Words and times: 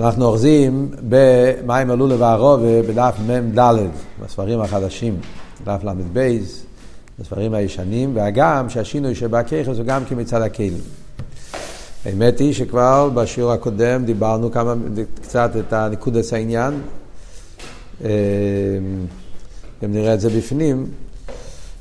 אנחנו 0.00 0.24
אוחזים 0.24 0.90
במים 1.08 1.90
עלו 1.90 2.06
לבערובה 2.06 2.82
בדף 2.82 3.14
מ"ד, 3.28 3.60
בספרים 4.24 4.60
החדשים, 4.60 5.16
דף 5.64 5.80
ל"ב, 5.84 6.38
בספרים 7.18 7.54
הישנים, 7.54 8.16
והגם 8.16 8.68
שהשינוי 8.68 9.14
שבהכיכס 9.14 9.76
הוא 9.76 9.84
גם 9.86 10.04
כמצד 10.04 10.42
הכלים. 10.42 10.80
האמת 12.04 12.38
היא 12.38 12.52
שכבר 12.52 13.08
בשיעור 13.14 13.52
הקודם 13.52 14.04
דיברנו 14.04 14.50
כמה, 14.50 14.74
קצת 15.22 15.50
את 15.58 15.72
הנקודס 15.72 16.32
העניין, 16.32 16.80
אם 18.02 18.08
נראה 19.82 20.14
את 20.14 20.20
זה 20.20 20.30
בפנים, 20.30 20.86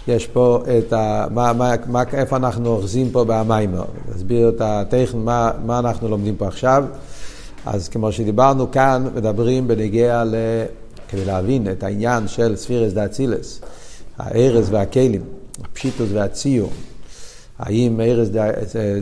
יש 0.07 0.27
פה 0.27 0.63
את 0.77 0.93
ה... 0.93 1.27
מה, 1.31 1.53
מה, 1.53 1.73
מה, 1.87 2.03
איפה 2.13 2.35
אנחנו 2.35 2.69
אוחזים 2.69 3.09
פה 3.11 3.25
במיימר, 3.27 3.85
נסביר 4.15 4.49
את 4.49 4.61
הטכן, 4.61 5.17
מה, 5.17 5.51
מה 5.65 5.79
אנחנו 5.79 6.09
לומדים 6.09 6.35
פה 6.35 6.47
עכשיו. 6.47 6.85
אז 7.65 7.89
כמו 7.89 8.11
שדיברנו 8.11 8.71
כאן, 8.71 9.07
מדברים 9.15 9.67
בנגיע 9.67 10.23
ל... 10.23 10.35
כדי 11.09 11.25
להבין 11.25 11.71
את 11.71 11.83
העניין 11.83 12.27
של 12.27 12.55
ספירס 12.55 12.93
דאצילס, 12.93 13.61
הארז 14.17 14.73
והכלים, 14.73 15.21
הפשיטוס 15.63 16.09
והציור. 16.13 16.69
האם 17.59 18.01
ארז 18.01 18.29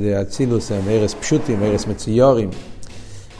דאצילוס 0.02 0.71
הם 0.71 0.90
ארז 0.90 1.13
פשוטים, 1.13 1.63
ארז 1.63 1.85
מציורים. 1.85 2.49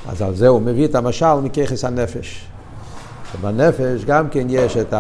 אז 0.08 0.22
על 0.22 0.36
זה 0.36 0.48
הוא 0.48 0.62
מביא 0.62 0.86
את 0.86 0.96
המשל 0.96 1.36
מככס 1.36 1.86
הנפש. 1.86 2.46
ובנפש 3.36 4.06
גם 4.06 4.30
כן 4.30 4.48
יש 4.50 4.78
את 4.78 4.94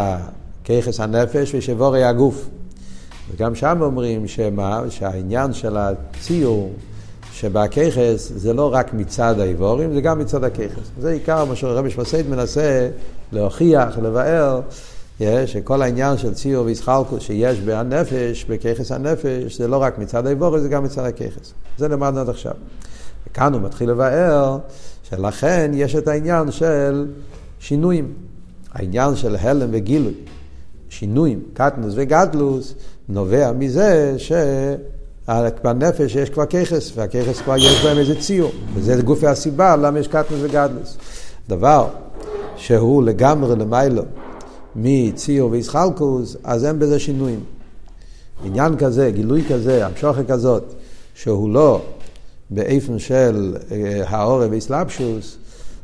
ככס 0.66 1.00
הנפש 1.00 1.56
ושבורי 1.56 2.04
הגוף. 2.04 2.50
וגם 3.32 3.56
שם 3.56 3.78
אומרים 3.82 4.28
שמה, 4.28 4.82
שהעניין 4.90 5.54
של 5.54 5.78
הציור 5.78 6.72
שבככס 7.34 8.32
זה 8.36 8.54
לא 8.54 8.74
רק 8.74 8.94
מצד 8.94 9.40
האיבורים, 9.40 9.94
זה 9.94 10.02
גם 10.02 10.20
מצד 10.20 10.44
הככס. 10.44 10.92
זה 11.00 11.12
עיקר 11.12 11.46
מה 11.46 11.56
שרבי 11.56 11.90
שמסייד 11.90 12.30
מנסה 12.30 12.90
להוכיח, 13.32 13.98
לבאר, 13.98 14.62
שכל 15.46 15.82
העניין 15.82 16.18
של 16.18 16.34
ציור 16.34 16.66
וישחלקוס 16.66 17.24
שיש 17.24 17.60
בנפש, 17.60 18.46
בככס 18.50 18.92
הנפש, 18.92 19.58
זה 19.58 19.68
לא 19.68 19.78
רק 19.78 19.98
מצד 19.98 20.28
האיבורים, 20.28 20.62
זה 20.62 20.70
גם 20.70 20.84
מצד 20.84 21.06
הככס. 21.06 21.54
זה 21.78 21.88
למדנו 21.88 22.20
עד 22.20 22.30
עכשיו. 22.30 22.54
וכאן 23.28 23.54
הוא 23.54 23.62
מתחיל 23.62 23.90
לבאר 23.90 24.58
שלכן 25.04 25.72
יש 25.74 25.96
את 25.96 26.08
העניין 26.08 26.52
של 26.52 27.08
שינויים. 27.60 28.14
העניין 28.74 29.16
של 29.16 29.36
הלם 29.36 29.70
וגילוי, 29.72 30.14
שינויים, 30.90 31.44
קטנוס 31.54 31.94
וגדלוס, 31.98 32.76
נובע 33.10 33.52
מזה 33.52 34.16
ש... 34.18 34.32
בנפש 35.64 36.16
יש 36.16 36.30
כבר 36.30 36.46
ככס, 36.46 36.92
והככס 36.96 37.42
כבר 37.42 37.58
יש 37.58 37.84
בהם 37.84 37.98
איזה 37.98 38.20
ציור, 38.20 38.52
וזה 38.74 39.02
גופי 39.02 39.28
הסיבה 39.28 39.76
למה 39.76 40.00
יש 40.00 40.08
קטנוס 40.08 40.40
וגדלוס. 40.42 40.98
דבר 41.50 41.88
שהוא 42.56 43.04
לגמרי 43.04 43.56
למיילו 43.56 44.04
מציור 44.76 45.52
וישחלקוס, 45.52 46.38
אז 46.44 46.66
אין 46.66 46.80
בזה 46.80 47.00
שינויים. 47.00 47.40
עניין 48.44 48.78
כזה, 48.78 49.12
גילוי 49.12 49.44
כזה, 49.50 49.86
המשוכת 49.86 50.28
כזאת, 50.28 50.64
שהוא 51.16 51.54
לא 51.54 51.82
באיפן 52.50 53.00
של 53.00 53.58
אה, 53.72 54.02
העורב 54.08 54.52
ואיסלאפשוס, 54.52 55.38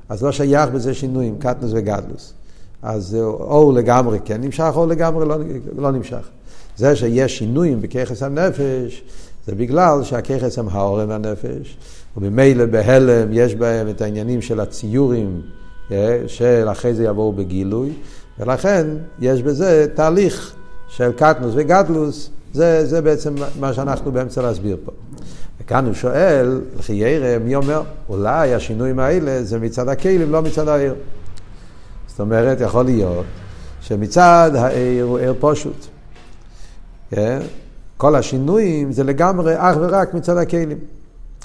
אז 0.09 0.23
לא 0.23 0.31
שייך 0.31 0.69
בזה 0.69 0.93
שינויים, 0.93 1.35
קטנוס 1.39 1.71
וגדלוס. 1.73 2.33
אז 2.81 3.15
או 3.39 3.71
לגמרי 3.71 4.19
כן 4.25 4.41
נמשך, 4.41 4.71
או 4.75 4.87
לגמרי 4.87 5.25
לא, 5.27 5.35
לא 5.77 5.91
נמשך. 5.91 6.29
זה 6.77 6.95
שיש 6.95 7.37
שינויים 7.37 7.81
בככס 7.81 8.23
הנפש, 8.23 9.03
זה 9.49 9.55
בגלל 9.55 10.03
שהככס 10.03 10.59
הם 10.59 10.67
העורם 10.71 11.11
הנפש, 11.11 11.77
וממילא 12.17 12.65
בהלם 12.65 13.27
יש 13.31 13.55
בהם 13.55 13.89
את 13.89 14.01
העניינים 14.01 14.41
של 14.41 14.59
הציורים, 14.59 15.41
אה, 15.91 16.21
שאחרי 16.27 16.93
זה 16.93 17.03
יבואו 17.03 17.33
בגילוי, 17.33 17.93
ולכן 18.39 18.87
יש 19.19 19.41
בזה 19.41 19.87
תהליך 19.93 20.53
של 20.87 21.11
קטנוס 21.11 21.53
וגדלוס, 21.57 22.29
זה, 22.53 22.85
זה 22.85 23.01
בעצם 23.01 23.35
מה 23.59 23.73
שאנחנו 23.73 24.11
באמצע 24.11 24.41
להסביר 24.41 24.77
פה. 24.85 24.91
וכאן 25.61 25.85
הוא 25.85 25.93
שואל, 25.93 26.61
לכי 26.79 26.93
ירא, 26.93 27.37
מי 27.37 27.55
אומר? 27.55 27.81
אולי 28.09 28.53
השינויים 28.53 28.99
האלה 28.99 29.43
זה 29.43 29.59
מצד 29.59 29.87
הכלים, 29.89 30.31
לא 30.31 30.41
מצד 30.41 30.67
העיר. 30.67 30.95
זאת 32.07 32.19
אומרת, 32.19 32.61
יכול 32.61 32.85
להיות 32.85 33.25
שמצד 33.81 34.51
העיר 34.55 35.05
הוא 35.05 35.17
עיר 35.17 35.33
פשוט. 35.39 35.85
כן? 37.11 37.39
כל 37.99 38.15
השינויים 38.15 38.91
זה 38.91 39.03
לגמרי 39.03 39.53
אך 39.57 39.77
ורק 39.79 40.13
מצד 40.13 40.37
הכלים. 40.37 40.77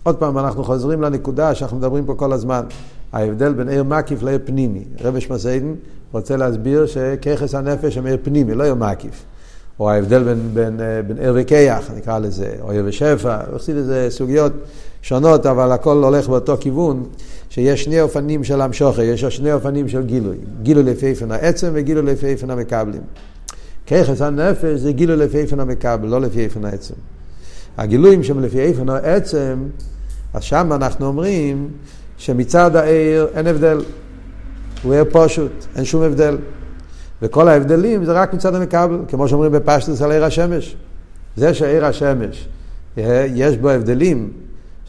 עוד 0.03 0.16
פעם, 0.16 0.38
אנחנו 0.38 0.65
חוזרים 0.65 1.03
לנקודה 1.03 1.54
שאנחנו 1.54 1.76
מדברים 1.76 2.06
פה 2.06 2.15
כל 2.15 2.32
הזמן. 2.32 2.65
ההבדל 3.12 3.53
בין 3.53 3.69
עיר 3.69 3.84
מקיף 3.84 4.22
לעיר 4.22 4.38
פנימי. 4.44 4.84
רבש 5.00 5.31
מסעידן 5.31 5.75
רוצה 6.12 6.37
להסביר 6.37 6.87
שככס 6.87 7.54
הנפש 7.54 7.97
הם 7.97 8.06
עיר 8.06 8.16
פנימי, 8.22 8.54
לא 8.54 8.65
עיר 8.65 8.75
מקיף. 8.75 9.25
או 9.81 9.91
ההבדל 9.91 10.22
בין, 10.22 10.50
בין, 10.54 10.81
אה, 10.81 11.03
בין 11.03 11.19
עיר 11.19 11.32
וכיח, 11.37 11.91
נקרא 11.97 12.19
לזה, 12.19 12.54
או 12.60 12.71
עיר 12.71 12.82
ושפע, 12.86 13.38
עושים 13.53 13.76
לזה 13.76 14.06
סוגיות 14.10 14.53
שונות, 15.03 15.47
אבל 15.47 15.72
הכל 15.72 16.04
הולך 16.04 16.28
באותו 16.28 16.56
כיוון, 16.60 17.03
שיש 17.50 17.84
שני 17.84 18.00
אופנים 18.00 18.44
של 18.44 18.60
המשוכר, 18.60 19.03
יש 19.03 19.25
שני 19.25 19.53
אופנים 19.53 19.88
של 19.88 20.03
גילוי. 20.03 20.36
גילוי 20.62 20.82
לפי 20.82 21.06
איפן 21.06 21.31
העצם 21.31 21.71
וגילוי 21.72 22.03
לפי 22.03 22.26
איפן 22.26 22.50
המקבלים. 22.50 23.03
ככס 23.87 24.21
הנפש 24.21 24.81
זה 24.81 24.93
גילוי 24.93 25.17
לפי 25.17 25.39
איפן 25.39 25.61
המקבל, 25.61 26.09
לא 26.09 26.21
לפי 26.21 26.45
איפן 26.45 26.65
העצם. 26.65 26.95
הגילויים 27.78 28.22
שהם 28.22 28.41
לפי 28.41 28.61
איפן 28.61 28.89
העצם, 28.89 29.59
אז 30.34 30.43
שם 30.43 30.72
אנחנו 30.72 31.06
אומרים 31.06 31.69
שמצד 32.19 32.77
העיר 32.77 33.28
אין 33.34 33.47
הבדל. 33.47 33.81
הוא 34.83 34.93
עיר 34.93 35.05
פשוט, 35.12 35.53
אין 35.77 35.84
שום 35.84 36.03
הבדל. 36.03 36.39
וכל 37.22 37.49
ההבדלים 37.49 38.05
זה 38.05 38.12
רק 38.12 38.34
מצד 38.34 38.55
המקבל, 38.55 38.99
כמו 39.09 39.28
שאומרים 39.28 39.53
בפשטוס 39.53 40.03
על 40.03 40.12
עיר 40.12 40.25
השמש. 40.25 40.77
זה 41.37 41.55
שעיר 41.55 41.87
השמש, 41.87 42.49
יש 43.34 43.56
בו 43.56 43.71
הבדלים, 43.71 44.33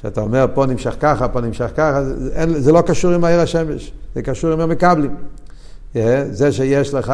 שאתה 0.01 0.21
אומר 0.21 0.45
פה 0.53 0.65
נמשך 0.65 0.95
ככה, 0.99 1.27
פה 1.27 1.41
נמשך 1.41 1.69
ככה, 1.75 2.03
זה, 2.03 2.29
אין, 2.33 2.59
זה 2.59 2.71
לא 2.71 2.81
קשור 2.81 3.11
עם 3.11 3.23
העיר 3.23 3.39
השמש, 3.39 3.91
זה 4.15 4.21
קשור 4.21 4.51
עם 4.51 4.59
המקבלים. 4.59 5.15
זה 6.31 6.51
שיש 6.51 6.93
לך 6.93 7.13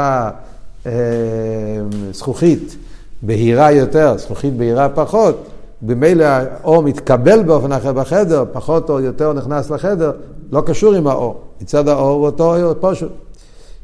זכוכית 2.14 2.76
בהירה 3.22 3.72
יותר, 3.72 4.18
זכוכית 4.18 4.58
בהירה 4.58 4.90
פחות, 4.90 5.48
במילא 5.82 6.24
האור 6.24 6.84
מתקבל 6.84 7.44
באופן 7.44 7.72
אחר 7.72 7.94
בחדר, 7.94 8.44
פחות 8.52 8.90
או 8.90 9.00
יותר 9.00 9.34
נכנס 9.34 9.70
לחדר, 9.70 10.12
לא 10.52 10.62
קשור 10.66 10.94
עם 10.94 11.08
האור. 11.08 11.42
מצד 11.62 11.88
האור 11.88 12.10
הוא 12.10 12.26
אותו 12.26 12.64
אור 12.64 12.74
פשוט. 12.80 13.12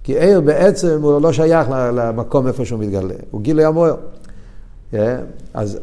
כי 0.03 0.19
עיר 0.19 0.41
בעצם 0.41 0.99
הוא 1.01 1.21
לא 1.21 1.33
שייך 1.33 1.67
למקום 1.69 2.47
איפה 2.47 2.65
שהוא 2.65 2.79
מתגלה, 2.79 3.13
הוא 3.31 3.41
גילוי 3.41 3.65
המוער. 3.65 3.95
Yeah, 4.93 4.97
אז 5.53 5.79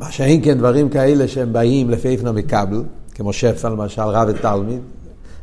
מה 0.00 0.10
שאין 0.10 0.44
כן 0.44 0.58
דברים 0.58 0.88
כאלה 0.88 1.28
שהם 1.28 1.52
באים 1.52 1.90
לפי 1.90 2.08
איפנה 2.08 2.32
מקבל, 2.32 2.82
כמו 3.14 3.32
שפע 3.32 3.68
למשל, 3.68 4.02
רב 4.02 4.28
ותלמיד, 4.30 4.80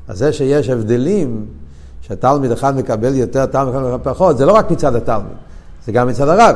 אז 0.07 0.17
זה 0.17 0.33
שיש 0.33 0.69
הבדלים, 0.69 1.45
שתלמיד 2.01 2.51
אחד 2.51 2.77
מקבל 2.77 3.15
יותר, 3.15 3.45
תלמיד 3.45 3.75
אחד 3.75 3.83
מקבל 3.83 4.13
פחות, 4.13 4.37
זה 4.37 4.45
לא 4.45 4.51
רק 4.51 4.71
מצד 4.71 4.95
התלמיד, 4.95 5.37
זה 5.85 5.91
גם 5.91 6.07
מצד 6.07 6.27
הרב. 6.27 6.55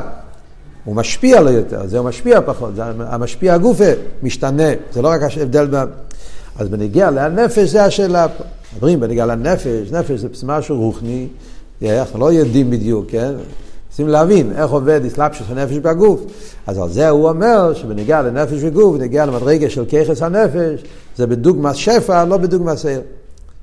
הוא 0.85 0.95
משפיע 0.95 1.41
לו 1.41 1.51
יותר, 1.51 1.87
זה 1.87 1.97
הוא 1.97 2.07
משפיע 2.07 2.39
פחות, 2.45 2.75
זה 2.75 2.83
המשפיע 2.99 3.53
הגופה 3.53 3.91
משתנה, 4.23 4.69
זה 4.91 5.01
לא 5.01 5.07
רק 5.07 5.21
הבדל 5.41 5.67
ב... 5.71 5.83
אז 6.59 6.69
בנגיע 6.69 7.11
לנפש 7.11 7.69
זה 7.69 7.83
השאלה 7.83 8.27
פה. 8.27 8.43
מדברים 8.73 8.99
בנגיע 8.99 9.25
לנפש, 9.25 9.91
נפש 9.91 10.19
זה 10.19 10.27
משהו 10.43 10.77
רוחני, 10.77 11.27
אנחנו 11.81 12.19
לא 12.19 12.33
יודעים 12.33 12.69
בדיוק, 12.69 13.05
כן? 13.09 13.33
צריכים 13.89 14.07
להבין 14.07 14.51
איך 14.57 14.71
עובד 14.71 15.01
אסלאפשוס 15.05 15.47
הנפש 15.49 15.77
בגוף. 15.77 16.21
אז 16.67 16.77
על 16.77 16.89
זה 16.89 17.09
הוא 17.09 17.29
אומר 17.29 17.73
שבנגיע 17.73 18.21
לנפש 18.21 18.57
וגוף, 18.59 18.97
בנגיע 18.97 19.25
למדרגה 19.25 19.69
של 19.69 19.85
ככס 19.85 20.21
הנפש, 20.21 20.83
זה 21.17 21.27
בדוגמת 21.27 21.75
שפע, 21.75 22.25
לא 22.25 22.37
בדוגמת 22.37 22.77
סעיר. 22.77 23.01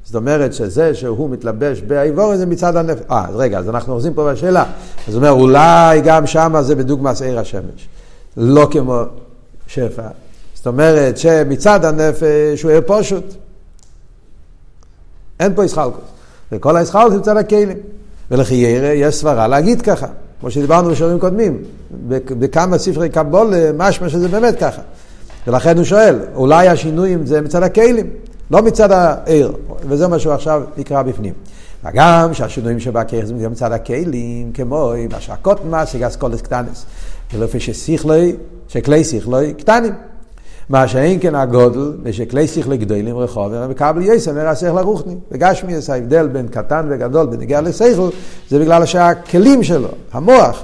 זאת 0.05 0.15
אומרת 0.15 0.55
שזה 0.55 0.95
שהוא 0.95 1.31
מתלבש 1.31 1.81
באיבור 1.81 2.37
זה 2.37 2.47
מצד 2.47 2.77
הנפש. 2.77 3.03
אה, 3.11 3.27
רגע, 3.35 3.59
אז 3.59 3.69
אנחנו 3.69 3.93
אוחזים 3.93 4.15
פה 4.15 4.33
בשאלה. 4.33 4.65
אז 5.09 5.15
הוא 5.15 5.17
אומר, 5.17 5.31
אולי 5.31 6.01
גם 6.01 6.27
שמה 6.27 6.63
זה 6.63 6.75
בדוגמת 6.75 7.17
שעיר 7.17 7.39
השמש. 7.39 7.89
לא 8.37 8.69
כמו 8.71 9.03
שפע. 9.67 10.09
זאת 10.55 10.67
אומרת 10.67 11.19
שמצד 11.19 11.85
הנפש 11.85 12.63
הוא 12.63 12.71
עיר 12.71 12.83
פשוט. 12.87 13.35
אין 15.41 15.55
פה 15.55 15.65
ישחלקוס. 15.65 16.05
וכל 16.53 16.77
הישחלקוס 16.77 17.15
מצד 17.15 17.37
הכלים. 17.37 17.77
ולחיירה 18.31 18.89
יש 18.89 19.15
סברה 19.15 19.49
להגיד 19.49 19.83
ככה, 19.83 20.07
כמו 20.41 20.51
שדיברנו 20.51 20.91
בשיעורים 20.91 21.19
קודמים. 21.19 21.63
בכמה 22.09 22.79
ספרי 22.79 23.09
קבולה, 23.09 23.71
משמע 23.77 24.09
שזה 24.09 24.29
באמת 24.29 24.59
ככה. 24.61 24.83
ולכן 25.47 25.77
הוא 25.77 25.85
שואל, 25.85 26.19
אולי 26.35 26.69
השינויים 26.69 27.27
זה 27.27 27.41
מצד 27.41 27.63
הכלים, 27.63 28.11
לא 28.51 28.63
מצד 28.63 28.93
העיר, 28.93 29.53
וזה 29.89 30.09
מה 30.09 30.19
שהוא 30.19 30.33
עכשיו 30.33 30.63
יקרא 30.77 31.03
בפנים. 31.03 31.33
וגם 31.85 32.35
שהשינויים 32.35 32.81
שבכרך 32.81 33.25
זה 33.25 33.49
מצד 33.49 33.73
הכלים, 33.73 34.53
כמו 34.53 34.93
מה 35.11 35.21
שהקוטן 35.21 35.69
מעסיק 35.69 36.03
אסכולס 36.03 36.41
קטנס, 36.41 36.85
ולפי 37.35 37.61
שכלי, 37.61 38.37
שכלי 38.69 39.05
שכלי 39.05 39.55
קטנים. 39.55 39.93
מה 40.69 40.89
שאין 40.89 41.19
כן 41.21 41.35
הגודל, 41.35 41.93
ושכלי 42.03 42.49
שכלי 42.49 42.77
גדולים 42.77 43.19
רחוב, 43.19 43.67
מקבל 43.67 44.03
יסר 44.03 44.33
נראה 44.33 44.57
שכל 44.57 44.79
הרוחני. 44.79 45.15
וגשמי 45.31 45.73
יש 45.73 45.91
ההבדל 45.91 46.29
בין 46.29 46.49
קטן 46.49 46.87
וגדול 46.91 47.27
בנגיע 47.27 47.61
לשכל, 47.61 48.09
זה 48.51 48.59
בגלל 48.59 48.87
שהכלים 48.87 49.63
שלו, 49.63 49.89
המוח, 50.13 50.63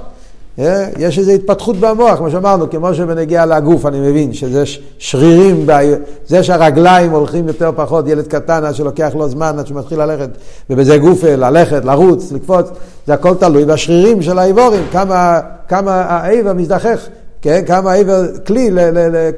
יש 0.97 1.19
איזו 1.19 1.31
התפתחות 1.31 1.75
במוח, 1.79 2.17
כמו 2.17 2.31
שאמרנו, 2.31 2.69
כמו 2.69 2.93
שבנגיע 2.93 3.45
לגוף, 3.45 3.85
אני 3.85 3.99
מבין, 3.99 4.33
שזה 4.33 4.63
שרירים, 4.97 5.65
זה 6.27 6.43
שהרגליים 6.43 7.11
הולכים 7.11 7.47
יותר 7.47 7.71
פחות, 7.75 8.07
ילד 8.07 8.27
קטן, 8.27 8.63
עד 8.63 8.75
שלוקח 8.75 9.11
לו 9.15 9.29
זמן, 9.29 9.55
עד 9.59 9.67
שהוא 9.67 9.79
מתחיל 9.79 10.01
ללכת, 10.01 10.29
ובזה 10.69 10.97
גוף 10.97 11.23
ללכת, 11.23 11.85
לרוץ, 11.85 12.31
לקפוץ, 12.31 12.69
זה 13.07 13.13
הכל 13.13 13.35
תלוי 13.35 13.65
בשרירים 13.65 14.21
של 14.21 14.39
האיבורים, 14.39 14.83
כמה, 14.91 15.39
כמה 15.67 15.91
האיבר 15.91 16.53
מזדחך, 16.53 17.07
כן? 17.41 17.61
כמה 17.67 17.91
האיבר 17.91 18.25
כלי 18.47 18.71
ל... 18.71 18.79
ל, 18.79 19.15
ל 19.15 19.29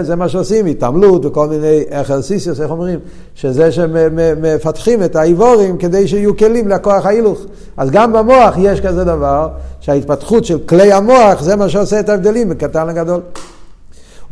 זה 0.00 0.16
מה 0.16 0.28
שעושים, 0.28 0.66
התעמלות 0.66 1.26
וכל 1.26 1.46
מיני 1.46 1.82
אכרסיסיוס, 1.90 2.60
איך 2.60 2.70
אומרים? 2.70 2.98
שזה 3.34 3.72
שמפתחים 3.72 5.02
את 5.02 5.16
האיבורים 5.16 5.76
כדי 5.76 6.08
שיהיו 6.08 6.36
כלים 6.36 6.68
לכוח 6.68 7.06
ההילוך. 7.06 7.38
אז 7.76 7.90
גם 7.90 8.12
במוח 8.12 8.54
יש 8.58 8.80
כזה 8.80 9.04
דבר, 9.04 9.48
שההתפתחות 9.80 10.44
של 10.44 10.58
כלי 10.58 10.92
המוח 10.92 11.42
זה 11.42 11.56
מה 11.56 11.68
שעושה 11.68 12.00
את 12.00 12.08
ההבדלים 12.08 12.48
מקטן 12.48 12.86
לגדול. 12.86 13.20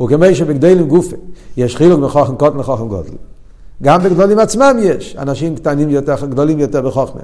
וכמי 0.01 0.35
שבגדלים 0.35 0.87
גופה 0.87 1.15
יש 1.57 1.75
חילוק 1.75 1.99
בחוכם 1.99 2.35
קוטן 2.35 2.57
לחוכם 2.57 2.87
גודל. 2.87 3.09
גם 3.83 4.03
בגדולים 4.03 4.39
עצמם 4.39 4.77
יש 4.81 5.15
אנשים 5.19 5.55
קטנים 5.55 5.89
יותר, 5.89 6.15
גדולים 6.25 6.59
יותר 6.59 6.81
בחוכמה. 6.81 7.21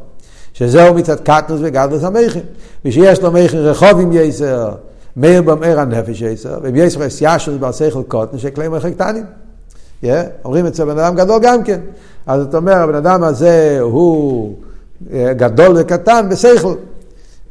שזהו 0.53 0.93
מצד 0.93 1.19
קטנוס 1.19 1.59
וגדלוס 1.63 2.03
המכין. 2.03 2.41
ושיש 2.85 3.21
לו 3.21 3.31
מכין 3.31 3.59
רחוב 3.59 3.99
עם 3.99 4.11
יסר, 4.13 4.71
מאיר 5.17 5.41
במאיר 5.41 5.79
הנפש 5.79 6.21
יסר, 6.21 6.59
וביסר 6.63 7.03
יש 7.03 7.21
ישוס 7.21 7.55
בעשכל 7.59 8.03
קוטן 8.07 8.37
שכלי 8.37 8.67
מכין 8.67 8.93
קטנים. 8.93 9.23
Yeah, 10.03 10.07
אומרים 10.45 10.65
אצל 10.65 10.85
בן 10.85 10.97
אדם 10.99 11.15
גדול 11.15 11.39
גם 11.43 11.63
כן. 11.63 11.79
אז 12.25 12.45
אתה 12.45 12.57
אומר, 12.57 12.73
הבן 12.73 12.95
אדם 12.95 13.23
הזה 13.23 13.77
הוא 13.81 14.55
גדול 15.13 15.75
וקטן 15.79 16.29
בשכל. 16.29 16.73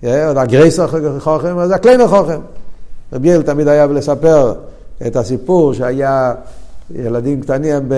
הגרייסר 0.03 0.87
חוכם, 1.19 1.67
זה 1.67 1.75
הקליינר 1.75 2.09
חוכם. 2.09 2.41
רבי 3.13 3.29
יל 3.29 3.43
תמיד 3.43 3.69
היה 3.69 3.87
לספר 3.87 4.55
את 5.07 5.17
הסיפור 5.17 5.75
שהיה 5.75 6.35
ילדים 6.95 7.41
קטנים 7.41 7.93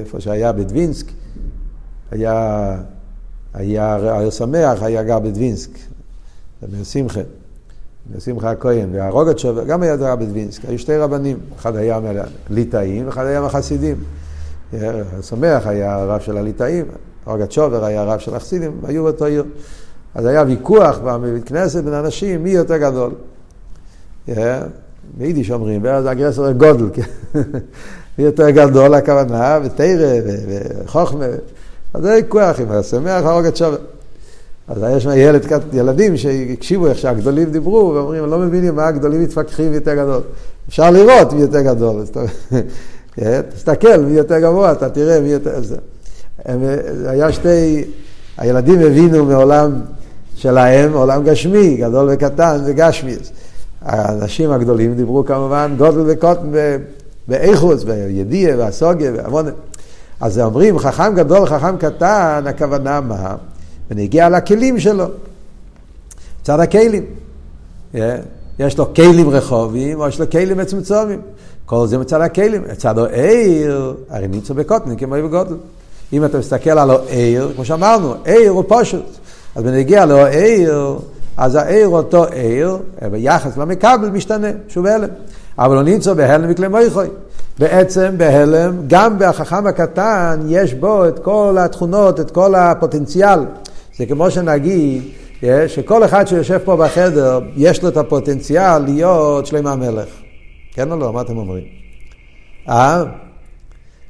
איפה 0.00 0.20
שהיה 0.20 0.52
בדווינסק, 0.52 1.06
היה, 2.10 2.76
היה, 3.54 3.96
היה 3.96 4.30
שמח, 4.30 4.82
היה 4.82 5.02
גר 5.02 5.18
בדווינסק, 5.18 5.70
בשמחה, 6.62 7.20
בשמחה 8.16 8.50
הכהן, 8.50 8.88
והרוגצ'וב 8.92 9.58
גם 9.66 9.82
היה 9.82 9.96
גר 9.96 10.16
בדווינסק, 10.16 10.64
היו 10.68 10.78
שתי 10.78 10.96
רבנים, 10.96 11.38
אחד 11.58 11.76
היה 11.76 12.00
מהליטאים 12.00 13.06
ואחד 13.06 13.26
היה 13.26 13.40
מהחסידים. 13.40 13.96
שמח 15.22 15.66
היה 15.66 15.94
הרב 15.94 16.20
של 16.20 16.36
הליטאים, 16.36 16.86
רוגצ'ובר 17.26 17.84
היה 17.84 18.00
הרב 18.00 18.18
של 18.18 18.34
החסידים, 18.34 18.80
היו 18.84 19.04
באותו 19.04 19.24
עיר. 19.24 19.44
אז 20.14 20.26
היה 20.26 20.42
ויכוח 20.46 20.98
בבית 20.98 21.48
כנסת 21.48 21.84
בין 21.84 21.94
אנשים 21.94 22.42
מי 22.42 22.50
יותר 22.50 22.76
גדול. 22.76 23.12
ביידיש 25.16 25.50
אומרים, 25.50 25.80
ואז 25.84 26.06
אגרסור 26.06 26.52
גודל, 26.52 26.86
כן? 26.92 27.02
מי 28.18 28.24
יותר 28.24 28.50
גדול 28.50 28.94
הכוונה, 28.94 29.58
ותרא 29.64 30.18
וחוכמה. 30.48 31.24
אז 31.94 32.02
זה 32.02 32.14
ויכוח 32.14 32.60
עם 32.60 32.70
השמח 32.70 33.24
הרוג 33.24 33.44
את 33.44 33.56
שובר. 33.56 33.76
אז 34.70 34.84
יש 34.96 35.06
ילד, 35.16 35.46
ילדים 35.72 36.16
שהקשיבו 36.16 36.86
איך 36.86 36.98
שהגדולים 36.98 37.50
דיברו, 37.50 37.92
ואומרים, 37.94 38.26
לא 38.26 38.38
מבינים 38.38 38.76
מה 38.76 38.86
הגדולים 38.86 39.22
מתווכחים 39.22 39.72
יותר 39.72 39.94
גדול. 39.94 40.20
אפשר 40.68 40.90
לראות 40.90 41.32
מי 41.32 41.40
יותר 41.40 41.60
גדול. 41.60 42.04
כן? 43.16 43.40
תסתכל 43.54 43.96
מי 44.00 44.12
יותר 44.12 44.38
גבוה, 44.38 44.72
אתה 44.72 44.88
תראה 44.88 45.20
מי 45.20 45.28
יותר... 45.28 45.60
היה 47.06 47.32
שתי... 47.32 47.84
הילדים 48.38 48.80
הבינו 48.80 49.24
מעולם 49.24 49.80
שלהם 50.34 50.92
עולם 50.92 51.24
גשמי, 51.24 51.76
גדול 51.76 52.08
וקטן 52.12 52.60
וגשמי. 52.64 53.16
האנשים 53.82 54.50
הגדולים 54.50 54.94
דיברו 54.94 55.24
כמובן 55.24 55.74
גודל 55.78 56.02
וקוטן 56.06 56.50
באיכוס, 57.28 57.84
בידיעה 57.84 58.58
והסוגיה 58.58 59.12
והמון. 59.16 59.46
אז 60.20 60.38
אומרים 60.38 60.78
חכם 60.78 61.14
גדול, 61.14 61.46
חכם 61.46 61.76
קטן, 61.76 62.44
הכוונה 62.46 63.00
מה? 63.00 63.34
ונגיע 63.90 64.28
לכלים 64.28 64.80
שלו, 64.80 65.04
צד 66.42 66.60
הכלים. 66.60 67.04
Yeah. 67.94 67.98
יש 68.58 68.78
לו 68.78 68.94
כלים 68.94 69.30
רחובים 69.30 70.00
או 70.00 70.08
יש 70.08 70.20
לו 70.20 70.30
כלים 70.30 70.58
מצומצומים. 70.58 71.20
כל 71.66 71.86
זה 71.86 71.98
מצד 71.98 72.20
הכלים. 72.20 72.62
מצד 72.72 72.98
העיר, 72.98 73.94
הרי 74.10 74.28
נמצא 74.28 74.54
בקוטן 74.54 74.96
כמו 74.96 75.14
בגודל. 75.14 75.56
אם 76.12 76.24
אתה 76.24 76.38
מסתכל 76.38 76.70
על 76.70 76.90
העיר, 76.90 77.52
כמו 77.54 77.64
שאמרנו, 77.64 78.14
עיר 78.24 78.50
הוא 78.50 78.64
פשוט. 78.68 79.04
אז 79.54 79.62
בנגיע 79.62 80.06
לא 80.06 80.26
עיר, 80.26 80.98
אז 81.36 81.54
העיר 81.54 81.88
אותו 81.88 82.24
עיר, 82.24 82.78
ביחס 83.10 83.56
למקבל 83.56 84.10
משתנה, 84.10 84.48
שוב 84.68 84.86
הלם. 84.86 85.08
אבל 85.58 85.76
הוא 85.76 85.82
נמצא 85.82 86.12
בהלם 86.12 86.50
מכלי 86.50 86.68
מויכוי. 86.68 87.06
בעצם 87.58 88.14
בהלם, 88.16 88.76
גם 88.86 89.16
בחכם 89.18 89.66
הקטן, 89.66 90.40
יש 90.48 90.74
בו 90.74 91.08
את 91.08 91.18
כל 91.18 91.56
התכונות, 91.58 92.20
את 92.20 92.30
כל 92.30 92.54
הפוטנציאל. 92.54 93.38
זה 94.00 94.06
כמו 94.06 94.30
שנגיד, 94.30 95.02
אה, 95.44 95.68
שכל 95.68 96.04
אחד 96.04 96.26
שיושב 96.26 96.58
פה 96.64 96.76
בחדר, 96.76 97.40
יש 97.56 97.82
לו 97.82 97.88
את 97.88 97.96
הפוטנציאל 97.96 98.78
להיות 98.78 99.46
שלמה 99.46 99.72
המלך. 99.72 100.08
כן 100.72 100.92
או 100.92 100.96
לא? 100.96 101.12
מה 101.12 101.20
אתם 101.20 101.36
אומרים? 101.36 101.64
אה? 102.68 103.04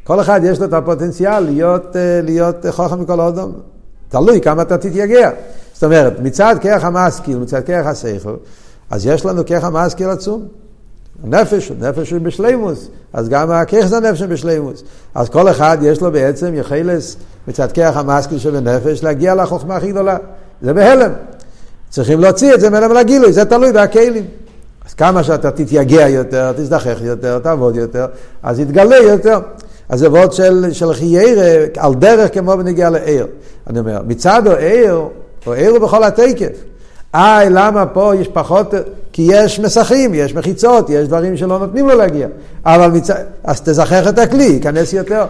כל 0.04 0.20
אחד 0.20 0.40
יש 0.44 0.58
לו 0.58 0.66
את 0.66 0.72
הפוטנציאל 0.72 1.40
להיות, 1.40 1.96
אה, 1.96 2.20
להיות 2.22 2.56
חוכם 2.70 3.00
מכל 3.00 3.20
אודום. 3.20 3.52
תלוי 4.08 4.40
כמה 4.40 4.62
אתה 4.62 4.78
תתייגע. 4.78 5.30
זאת 5.72 5.84
אומרת, 5.84 6.20
מצד 6.20 6.56
כרך 6.60 6.84
המשכיל, 6.84 7.38
מצד 7.38 7.64
כרך 7.66 7.86
השכל, 7.86 8.36
אז 8.90 9.06
יש 9.06 9.24
לנו 9.24 9.46
כרך 9.46 9.64
המשכיל 9.64 10.08
עצום. 10.08 10.48
נפש, 11.24 11.72
נפש 11.80 12.10
הוא 12.10 12.20
בשלימוס, 12.20 12.88
אז 13.12 13.28
גם 13.28 13.50
הכרך 13.50 13.86
זה 13.86 14.00
נפש 14.00 14.22
בשלימוס. 14.22 14.82
אז 15.14 15.28
כל 15.28 15.48
אחד 15.50 15.78
יש 15.82 16.00
לו 16.00 16.12
בעצם 16.12 16.54
יחלס 16.54 17.16
מצד 17.48 17.72
כרך 17.72 17.96
המשכיל 17.96 18.38
שבנפש 18.38 19.02
להגיע 19.02 19.34
לחוכמה 19.34 19.76
הכי 19.76 19.92
גדולה. 19.92 20.16
זה 20.62 20.72
בהלם. 20.72 21.10
צריכים 21.90 22.20
להוציא 22.20 22.54
את 22.54 22.60
זה 22.60 22.70
מהלם 22.70 22.92
לגילוי, 22.92 23.32
זה 23.32 23.44
תלוי 23.44 23.72
בהכלים. 23.72 24.24
אז 24.88 24.94
כמה 24.94 25.24
שאתה 25.24 25.50
תתייגע 25.50 26.08
יותר, 26.08 26.52
תזדחך 26.52 26.98
יותר, 27.00 27.38
תעבוד 27.38 27.76
יותר, 27.76 28.06
אז 28.42 28.60
יתגלה 28.60 28.96
יותר. 28.96 29.38
אז 29.88 30.00
זה 30.00 30.10
וורד 30.10 30.32
של, 30.32 30.66
של 30.72 30.92
חיירה, 30.92 31.66
על 31.76 31.94
דרך 31.94 32.34
כמו 32.34 32.56
בנגיע 32.56 32.90
לעיר. 32.90 33.26
אני 33.66 33.78
אומר, 33.78 34.00
מצד 34.06 34.46
או 34.46 34.52
עיר, 34.52 35.00
או 35.46 35.52
עיר 35.52 35.70
הוא 35.70 35.78
בכל 35.78 36.04
התקף. 36.04 36.52
איי, 37.14 37.50
למה 37.50 37.86
פה 37.86 38.12
יש 38.16 38.28
פחות, 38.28 38.74
כי 39.20 39.26
יש 39.32 39.60
מסכים, 39.60 40.14
יש 40.14 40.34
מחיצות, 40.34 40.90
יש 40.90 41.08
דברים 41.08 41.36
שלא 41.36 41.58
נותנים 41.58 41.88
לו 41.88 41.96
להגיע. 41.96 42.28
אבל 42.66 42.90
מצד, 42.90 43.14
אז 43.44 43.60
תזכח 43.60 44.08
את 44.08 44.18
הכלי, 44.18 44.44
ייכנס 44.44 44.92
יותר. 44.92 45.24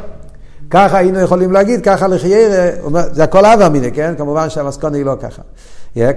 ככה 0.71 0.99
היינו 0.99 1.21
יכולים 1.21 1.53
להגיד, 1.53 1.81
ככה 1.85 2.09
לחיירה, 2.09 2.71
זה 3.13 3.25
הכל 3.25 3.47
אבא 3.47 3.69
מיני, 3.69 3.93
כן? 3.93 4.15
כמובן 4.19 4.51
שהמסקונה 4.51 4.97
היא 4.97 5.05
לא 5.05 5.17
ככה. 5.21 5.43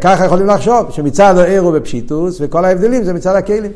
ככה 0.02 0.26
יכולים 0.26 0.48
לחשוב, 0.48 0.92
שמצד 0.92 1.38
העיר 1.38 1.62
הוא 1.62 1.72
בפשיטוס, 1.72 2.38
וכל 2.42 2.66
ההבדלים 2.66 3.04
זה 3.04 3.14
מצד 3.14 3.36
הכלים. 3.36 3.72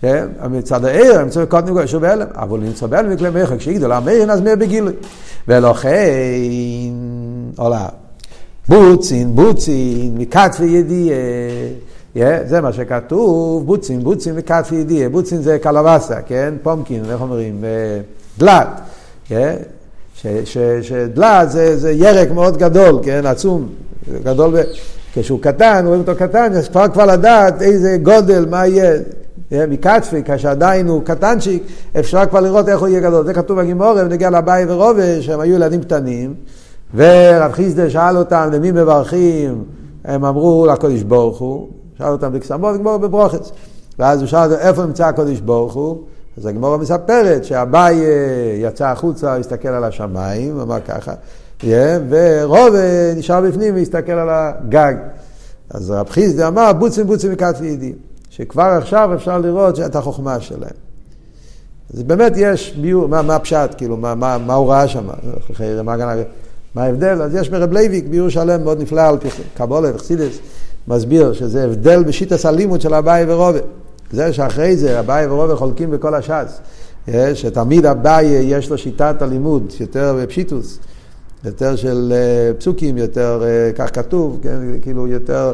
כן? 0.00 0.26
מצד 0.50 0.84
העיר, 0.84 1.22
נמצא 1.22 1.44
קודם 1.44 1.74
כל 1.74 1.86
שוב 1.86 2.02
בהלם, 2.02 2.26
אבל 2.34 2.58
נמצא 2.58 2.86
בהלם 2.86 3.10
מכלי 3.10 3.30
מרחק, 3.30 3.58
כשיגדול 3.58 3.92
המרין 3.92 4.30
אז 4.30 4.40
מאיר 4.40 4.56
בגילוי. 4.56 4.92
ולכן, 5.48 5.90
עולה, 7.56 7.86
בוצין, 8.68 9.34
בוצין, 9.34 10.14
מכת 10.18 10.56
וידיעה. 10.60 11.16
זה 12.14 12.60
מה 12.60 12.72
שכתוב, 12.72 13.66
בוצין, 13.66 14.04
בוצין 14.04 14.36
מכת 14.36 14.64
וידיעה. 14.70 15.08
בוצין 15.08 15.42
זה 15.42 15.58
קלווסה, 15.58 16.22
כן? 16.22 16.54
פומקין, 16.62 17.04
איך 17.10 17.20
אומרים? 17.20 17.64
דלת. 18.38 18.68
שדלת 20.82 21.50
זה, 21.50 21.76
זה 21.76 21.92
ירק 21.92 22.30
מאוד 22.30 22.56
גדול, 22.56 23.00
כן? 23.02 23.26
עצום, 23.26 23.68
גדול. 24.24 24.50
ב... 24.56 24.62
כשהוא 25.14 25.40
קטן, 25.40 25.84
רואים 25.86 26.00
אותו 26.00 26.12
קטן, 26.18 26.52
אז 26.52 26.68
כבר 26.68 26.88
כבר 26.88 27.06
לדעת 27.06 27.62
איזה 27.62 27.98
גודל, 28.02 28.46
מה 28.50 28.66
יהיה. 28.66 28.92
מקטפי, 29.68 30.22
כשעדיין 30.24 30.88
הוא 30.88 31.02
קטנצ'יק, 31.04 31.62
אפשר 31.98 32.26
כבר 32.26 32.40
לראות 32.40 32.68
איך 32.68 32.80
הוא 32.80 32.88
יהיה 32.88 33.00
גדול. 33.00 33.26
זה 33.26 33.34
כתוב 33.34 33.60
בגימורה, 33.60 33.92
ונגיע 33.96 34.30
לבאי 34.30 34.64
ורובה, 34.68 35.22
שהם 35.22 35.40
היו 35.40 35.54
ילדים 35.54 35.82
קטנים, 35.82 36.34
ורב 36.94 37.52
חיסדה 37.52 37.90
שאל 37.90 38.16
אותם 38.16 38.50
למי 38.52 38.72
מברכים, 38.72 39.64
הם 40.04 40.24
אמרו 40.24 40.66
לקודש 40.72 41.02
ברוך 41.02 41.38
הוא, 41.38 41.68
שאל 41.98 42.08
אותם 42.08 42.32
בקסמות, 42.32 42.74
וגמור 42.74 42.96
בברוכץ. 42.96 43.50
ואז 43.98 44.20
הוא 44.20 44.28
שאל 44.28 44.52
איפה 44.52 44.86
נמצא 44.86 45.06
הקודש 45.06 45.40
ברוך 45.40 45.74
הוא, 45.74 46.02
אז 46.38 46.46
הגמרא 46.46 46.76
מספרת 46.76 47.44
שאביי 47.44 48.00
יצא 48.62 48.86
החוצה, 48.86 49.36
הסתכל 49.36 49.68
על 49.68 49.84
השמיים, 49.84 50.60
אמר 50.60 50.78
ככה, 50.80 51.12
ורובה 52.08 53.14
נשאר 53.16 53.40
בפנים 53.40 53.74
והסתכל 53.74 54.12
על 54.12 54.28
הגג. 54.30 54.94
אז 55.70 55.90
רב 55.90 56.08
חיסדה 56.08 56.48
אמר, 56.48 56.72
בוצין 56.72 57.06
בוצין 57.06 57.32
מקטפיה 57.32 57.66
ידיע. 57.66 57.94
שכבר 58.30 58.62
עכשיו 58.62 59.14
אפשר 59.14 59.38
לראות 59.38 59.80
את 59.80 59.96
החוכמה 59.96 60.40
שלהם. 60.40 60.70
אז 61.94 62.02
באמת 62.02 62.32
יש 62.36 62.76
ביאור, 62.80 63.08
מה, 63.08 63.22
מה 63.22 63.36
הפשט, 63.36 63.74
כאילו, 63.76 63.96
מה, 63.96 64.14
מה, 64.14 64.38
מה 64.38 64.54
הוא 64.54 64.70
ראה 64.70 64.88
שם, 64.88 65.06
מה 66.74 66.84
ההבדל? 66.84 67.22
אז 67.22 67.34
יש 67.34 67.50
מרב 67.50 67.72
לוי 67.72 67.85
יצחק 67.85 68.06
ביאור 68.06 68.28
שלם 68.28 68.64
מאוד 68.64 68.82
נפלא 68.82 69.00
על 69.00 69.18
פי 69.18 69.28
קבלה 69.56 69.94
וחסידות, 69.94 70.38
מסביר 70.88 71.32
שזה 71.32 71.64
הבדל 71.64 72.04
בשיטת 72.04 72.46
הלימוד 72.46 72.80
של 72.80 72.94
אביי 72.94 73.24
ורובה. 73.28 73.58
זה 74.12 74.32
שאחרי 74.32 74.76
זה 74.76 75.00
אביי 75.00 75.26
ורובה 75.26 75.56
חולקים 75.56 75.90
בכל 75.90 76.14
הש"ס. 76.14 76.60
שתמיד 77.34 77.86
אביי 77.86 78.26
יש 78.26 78.70
לו 78.70 78.78
שיטת 78.78 79.22
הלימוד 79.22 79.72
יותר 79.80 80.16
בפשיטוס, 80.22 80.78
יותר 81.44 81.76
של 81.76 82.12
אה, 82.16 82.54
פסוקים, 82.54 82.98
יותר, 82.98 83.42
אה, 83.44 83.72
כך 83.72 83.94
כתוב, 83.94 84.38
כן, 84.42 84.58
כאילו 84.82 85.06
יותר, 85.06 85.52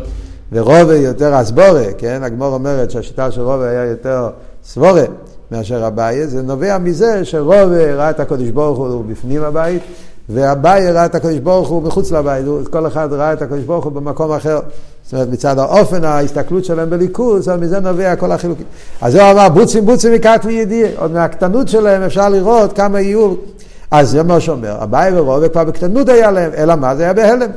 ורובה 0.52 0.96
יותר 0.96 1.40
אסבורה, 1.40 1.84
כן, 1.98 2.22
הגמור 2.22 2.54
אומרת 2.54 2.90
שהשיטה 2.90 3.30
של 3.30 3.40
רובה 3.40 3.68
היה 3.68 3.84
יותר 3.84 4.28
סבורה 4.64 5.04
מאשר 5.50 5.86
אביי, 5.86 6.26
זה 6.26 6.42
נובע 6.42 6.78
מזה 6.78 7.24
שרובה 7.24 7.94
ראה 7.94 8.10
את 8.10 8.20
הקודש 8.20 8.48
ברוך 8.48 8.78
הוא 8.78 9.04
בפנים 9.04 9.42
הבית, 9.42 9.82
ואביי 10.28 10.92
ראה 10.92 11.06
את 11.06 11.14
הקדוש 11.14 11.38
ברוך 11.38 11.68
הוא 11.68 11.82
מחוץ 11.82 12.12
לבית, 12.12 12.44
כל 12.70 12.86
אחד 12.86 13.12
ראה 13.12 13.32
את 13.32 13.42
הקדוש 13.42 13.64
ברוך 13.64 13.84
הוא 13.84 13.92
במקום 13.92 14.32
אחר. 14.32 14.60
זאת 15.04 15.12
אומרת, 15.12 15.28
מצד 15.28 15.58
האופן 15.58 16.04
ההסתכלות 16.04 16.64
שלהם 16.64 16.90
בליכוז, 16.90 17.48
אז 17.48 17.60
מזה 17.60 17.80
נובע 17.80 18.16
כל 18.16 18.32
החילוקים. 18.32 18.66
אז 19.00 19.12
זה 19.12 19.30
אמר, 19.30 19.48
בוצים 19.48 19.86
בוצים 19.86 20.12
מקט 20.12 20.44
וידיע. 20.44 20.88
עוד 20.96 21.12
מהקטנות 21.12 21.68
שלהם 21.68 22.02
אפשר 22.02 22.28
לראות 22.28 22.72
כמה 22.72 23.00
יהיו. 23.00 23.34
אז 23.90 24.10
זה 24.10 24.22
מה 24.22 24.40
שאומר, 24.40 24.82
אביי 24.82 25.18
ורובה 25.18 25.48
כבר 25.48 25.64
בקטנות 25.64 26.08
היה 26.08 26.30
להם, 26.30 26.50
אלא 26.56 26.74
מה? 26.74 26.96
זה 26.96 27.02
היה 27.02 27.12
בהלם. 27.12 27.50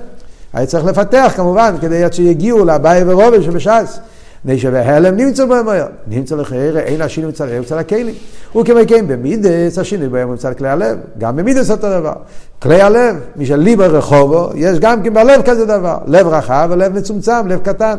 היה 0.54 0.66
צריך 0.66 0.86
לפתח 0.86 1.34
כמובן, 1.36 1.76
כדי 1.82 2.04
שיגיעו 2.12 2.66
לאביי 2.66 3.04
ורובה 3.06 3.42
שבש"ס. 3.42 4.00
מפני 4.46 4.60
שבהלם 4.60 5.16
נמצא 5.16 5.46
בהם 5.46 5.66
מהר. 5.66 5.88
נמצא 6.08 6.36
לחיירה, 6.36 6.80
אין 6.80 7.02
השינוי 7.02 7.32
להם, 7.40 7.58
נמצא 7.58 7.80
לכלים. 7.80 8.16
הוא 8.52 8.66
כמקיים 8.66 9.08
במידס, 9.08 9.78
השינוי 9.78 10.10
בהם 10.10 10.30
נמצא 10.30 10.50
לכלי 10.50 10.70
הלב. 10.70 10.98
גם 11.18 11.36
במידס 11.36 11.72
אותו 11.72 11.90
דבר. 11.90 12.14
כלי 12.62 12.82
הלב, 12.82 13.16
מי 13.36 13.46
שליבה 13.46 13.88
רחובו, 13.88 14.50
יש 14.56 14.80
גם 14.80 15.04
כן 15.04 15.14
בלב 15.14 15.42
כזה 15.46 15.66
דבר. 15.66 15.98
לב 16.08 16.28
רחב 16.28 16.68
ולב 16.72 16.94
מצומצם, 16.94 17.48
לב 17.48 17.60
קטן. 17.60 17.96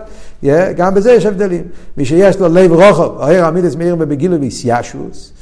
גם 0.77 0.95
בזה 0.95 1.13
יש 1.13 1.27
הבדלים. 1.27 1.63
מי 1.97 2.05
שיש 2.05 2.41
לו 2.41 2.49
לב 2.49 2.73
רוחב, 2.73 3.17
אוהר 3.17 3.45
המידס 3.45 3.75
מאיר 3.75 3.97
בגילו 3.97 4.41
ויסיאשוס, 4.41 5.33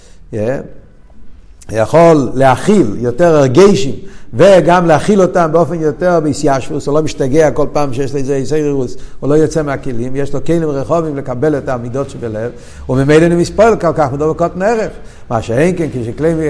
יכול 1.73 2.31
להכיל 2.35 2.97
יותר 2.99 3.37
הרגשים. 3.37 3.95
וגם 4.35 4.87
להכיל 4.87 5.23
אותם 5.23 5.49
באופן 5.53 5.81
יותר 5.81 6.21
ביסיאשוס, 6.21 6.87
הוא 6.87 6.95
לא 6.95 7.03
משתגע 7.03 7.51
כל 7.51 7.67
פעם 7.73 7.93
שיש 7.93 8.13
לו 8.13 8.19
איזה 8.19 8.37
איסיירוס, 8.37 8.97
הוא 9.21 9.31
לא 9.31 9.35
יוצא 9.35 9.63
מהכלים, 9.63 10.17
יש 10.17 10.35
לו 10.35 10.45
כלים 10.45 10.63
רחובים 10.63 11.17
לקבל 11.17 11.59
את 11.59 11.69
המידות 11.69 12.11
שבלב, 12.11 12.51
וממילא 12.89 13.29
נמספול 13.29 13.77
כל 13.81 13.93
כך 13.95 14.13
מדובר 14.13 14.33
קוטן 14.35 14.63
ערך. 14.63 14.91
מה 15.31 15.43
שאין 15.43 15.77
כן, 15.77 15.87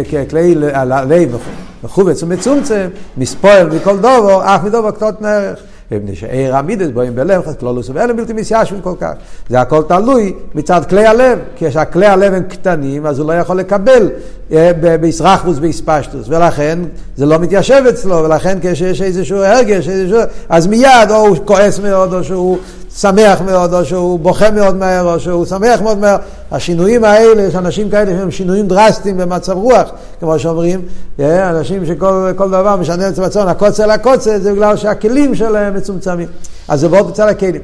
כשכלי 0.05 0.55
הלב 0.73 1.37
מכובץ 1.85 2.23
ומצומצם, 2.23 2.89
מספול 3.17 3.71
מכל 3.73 3.99
דובו, 3.99 4.43
אף 4.43 4.65
מדובר 4.65 4.91
קוטן 4.91 5.25
ערך. 5.25 5.59
מפני 5.91 6.17
שעיר 6.17 6.57
המידס 6.57 6.89
בואים 6.95 7.15
בלב, 7.15 7.43
כלולוס 7.61 7.91
ואלה 7.95 8.13
בלתי 8.13 8.33
מסיישבים 8.33 8.81
כל 8.81 8.95
כך. 9.01 9.13
זה 9.49 9.61
הכל 9.61 9.83
תלוי 9.89 10.35
מצד 10.55 10.81
כלי 10.89 11.07
הלב, 11.07 11.39
כשהכלי 11.57 12.07
הלב 12.07 12.35
הם 12.35 12.43
קטנים, 12.43 13.07
אז 13.07 13.19
הוא 13.19 13.33
לא 13.33 13.33
יכול 13.33 13.59
לקבל 13.59 14.11
אה, 14.53 14.71
בישרחבוס 15.01 15.57
ואיספשטוס, 15.61 16.29
ולכן 16.29 16.79
זה 17.17 17.27
לא 17.27 17.39
מתיישב 17.39 17.83
אצלו, 17.89 18.25
ולכן 18.25 18.59
כשיש 18.63 19.03
איזשהו 19.03 19.39
הרגש, 19.39 19.89
איזשהו, 19.89 20.21
אז 20.49 20.67
מיד 20.67 21.11
או 21.11 21.17
הוא 21.17 21.37
כועס 21.45 21.79
מאוד, 21.79 22.15
או 22.15 22.25
שהוא 22.25 22.59
שמח 22.97 23.41
מאוד, 23.41 23.75
או 23.75 23.85
שהוא 23.85 24.19
בוכה 24.19 24.51
מאוד 24.51 24.77
מהר, 24.77 25.15
או 25.15 25.21
שהוא 25.21 25.45
שמח 25.45 25.81
מאוד 25.81 25.99
מהר. 25.99 26.17
השינויים 26.53 27.05
האלה, 27.05 27.43
יש 27.43 27.55
אנשים 27.55 27.91
כאלה 27.91 28.11
שהם 28.19 28.31
שינויים 28.31 28.69
דרסטיים 28.69 29.17
במצב 29.17 29.53
רוח, 29.53 29.89
כמו 30.21 30.39
שאומרים, 30.39 30.83
אה, 31.21 31.51
אנשים 31.51 31.87
שכל 31.87 32.49
דבר 32.49 32.77
משנה 32.77 33.09
את 33.09 33.19
מצבם, 33.19 33.49
הקוצה 33.49 33.87
לקוצה, 33.87 34.39
זה 34.39 34.53
בגלל 34.53 34.77
שהכלים 34.77 35.35
שלהם 35.35 35.75
מצומצמים. 35.75 36.29
אז 36.69 36.81
זה 36.81 36.89
מאוד 36.89 37.11
בצד 37.11 37.29
הכלים. 37.29 37.63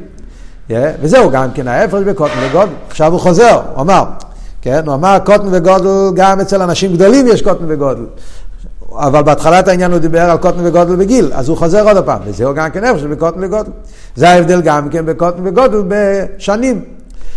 אה, 0.71 0.93
וזהו 1.03 1.31
גם 1.31 1.51
כן 1.55 1.69
ההפרש 1.69 2.05
בקוטן 2.05 2.35
וגודל. 2.49 2.73
עכשיו 2.89 3.13
הוא 3.13 3.21
חוזר, 3.21 3.61
הוא 3.75 3.83
אמר, 3.83 4.05
כן, 4.63 4.83
הוא 4.87 4.95
אמר 4.95 5.19
קוטן 5.25 5.49
וגודל, 5.51 6.15
גם 6.15 6.41
אצל 6.41 6.63
אנשים 6.63 6.93
גדולים 6.93 7.29
יש 7.29 7.43
קוטן 7.43 7.65
וגודל. 7.69 8.05
אבל 8.97 9.23
בהתחלת 9.23 9.69
העניין 9.69 9.91
הוא 9.91 9.99
דיבר 9.99 10.31
על 10.31 10.39
קוטן 10.39 10.67
וגודל 10.67 10.97
בגיל, 10.97 11.31
אז 11.33 11.49
הוא 11.49 11.57
חוזר 11.57 11.89
עוד 11.89 12.05
פעם, 12.05 12.21
וזהו 12.25 12.55
גם 12.55 12.71
כן 12.71 12.85
איפה 12.85 12.99
שבקוטן 12.99 13.45
וגודל. 13.45 13.71
זה 14.17 14.29
ההבדל 14.31 14.61
גם 14.61 14.89
כן 14.89 15.07
בקוטן 15.07 15.47
וגודל 15.47 15.83
בשנים. 15.89 16.85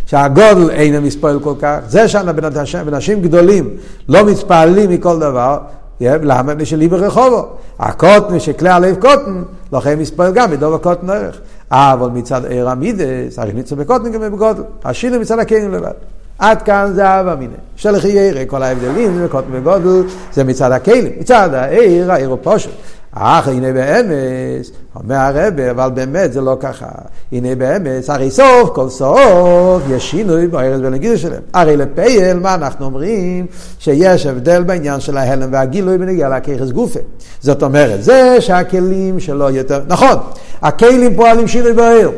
שהגודל 0.05 0.69
אינו 0.69 1.01
מספועל 1.01 1.39
כל 1.39 1.53
כך, 1.59 1.77
זה 1.87 2.07
שאנשים 2.07 3.21
גדולים 3.21 3.69
לא 4.09 4.25
מתפעלים 4.25 4.89
מכל 4.89 5.19
דבר, 5.19 5.57
למה? 6.01 6.55
משלי 6.55 6.87
ברחובו. 6.87 7.45
הקוטן, 7.79 8.39
שכלי 8.39 8.69
הלב 8.69 8.95
קוטן, 8.95 9.43
לכן 9.73 9.99
מספועל 9.99 10.33
גם 10.33 10.51
בדוב 10.51 10.73
הקוטן 10.73 11.09
ערך. 11.09 11.39
אבל 11.71 12.09
מצד 12.09 12.45
עיר 12.45 12.69
המידס, 12.69 13.39
הרי 13.39 13.53
ניצו 13.53 13.75
בקוטן 13.75 14.11
גם 14.11 14.21
בגודל. 14.21 14.63
השינו 14.85 15.19
מצד 15.19 15.39
הקיינים 15.39 15.73
לבד. 15.73 15.91
עד 16.39 16.61
כאן 16.61 16.91
זה 16.95 17.05
אהבה 17.07 17.35
מיניה. 17.35 17.57
שלחי 17.75 18.07
ירא, 18.07 18.45
כל 18.47 18.63
ההבדלים, 18.63 19.17
זה 19.17 19.27
וגודל, 19.51 20.03
זה 20.33 20.43
מצד 20.43 20.71
הכלים. 20.71 21.11
מצד 21.19 21.49
העיר, 21.53 22.11
העיר 22.11 22.29
הוא 22.29 22.37
פושט. 22.41 22.69
אך 23.17 23.47
הנה 23.47 23.73
באמס, 23.73 24.71
אומר 24.95 25.15
הרבה, 25.15 25.71
אבל 25.71 25.89
באמת 25.93 26.33
זה 26.33 26.41
לא 26.41 26.57
ככה. 26.59 26.85
הנה 27.31 27.55
באמס, 27.55 28.09
הרי 28.09 28.31
סוף 28.31 28.69
כל 28.73 28.89
סוף 28.89 29.83
יש 29.89 30.11
שינוי 30.11 30.47
בארץ 30.47 30.79
ולגידו 30.83 31.17
שלהם. 31.17 31.41
הרי 31.53 31.77
לפייל, 31.77 32.39
מה 32.39 32.55
אנחנו 32.55 32.85
אומרים? 32.85 33.45
שיש 33.79 34.25
הבדל 34.25 34.63
בעניין 34.63 34.99
של 34.99 35.17
ההלם 35.17 35.49
והגילוי 35.53 35.97
בנגיע 35.97 36.29
לככס 36.29 36.69
גופה. 36.69 36.99
זאת 37.41 37.63
אומרת, 37.63 38.03
זה 38.03 38.37
שהכלים 38.39 39.19
שלו 39.19 39.49
יותר, 39.49 39.81
נכון, 39.87 40.15
הכלים 40.61 41.15
פועלים 41.15 41.47
שינוי 41.47 41.73
בעיר. 41.73 42.11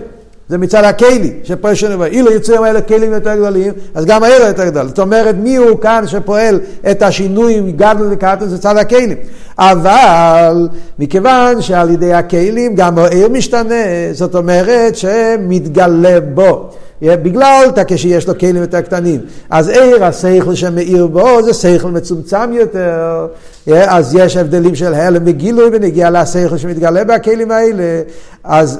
זה 0.49 0.57
מצד 0.57 0.83
הכלי, 0.83 1.33
שפועל 1.43 1.73
בעיר. 1.97 2.13
אילו 2.13 2.31
יצורים 2.31 2.63
האלה 2.63 2.81
כלים 2.81 3.13
יותר 3.13 3.35
גדולים, 3.35 3.73
אז 3.95 4.05
גם 4.05 4.23
העיר 4.23 4.47
יותר 4.47 4.65
גדול. 4.65 4.87
זאת 4.87 4.99
אומרת, 4.99 5.35
מי 5.35 5.55
הוא 5.55 5.79
כאן 5.79 6.03
שפועל 6.07 6.59
את 6.91 7.01
השינוי 7.01 7.71
גדול 7.75 8.07
וקטן, 8.11 8.47
זה 8.47 8.57
צד 8.57 8.77
הכלים. 8.77 9.17
אבל 9.57 10.67
מכיוון 10.99 11.61
שעל 11.61 11.89
ידי 11.89 12.13
הכלים 12.13 12.75
גם 12.75 12.99
העיר 12.99 13.29
משתנה, 13.29 13.73
זאת 14.13 14.35
אומרת 14.35 14.95
שמתגלה 14.95 16.19
בו. 16.19 16.69
בגלל 17.01 17.65
כשיש 17.87 18.27
לו 18.27 18.37
כלים 18.39 18.55
יותר 18.55 18.81
קטנים. 18.81 19.19
אז 19.49 19.69
עיר 19.69 20.05
השכל 20.05 20.55
שמאיר 20.55 21.07
בו 21.07 21.43
זה 21.43 21.53
שכל 21.53 21.91
מצומצם 21.91 22.53
יותר, 22.53 23.27
אז 23.67 24.15
יש 24.15 24.37
הבדלים 24.37 24.75
של 24.75 24.93
הלם 24.93 25.21
וגילוי 25.25 25.69
ונגיע 25.73 26.09
לשכל 26.09 26.57
שמתגלה 26.57 27.03
בכלים 27.03 27.51
האלה. 27.51 28.01
אז 28.43 28.79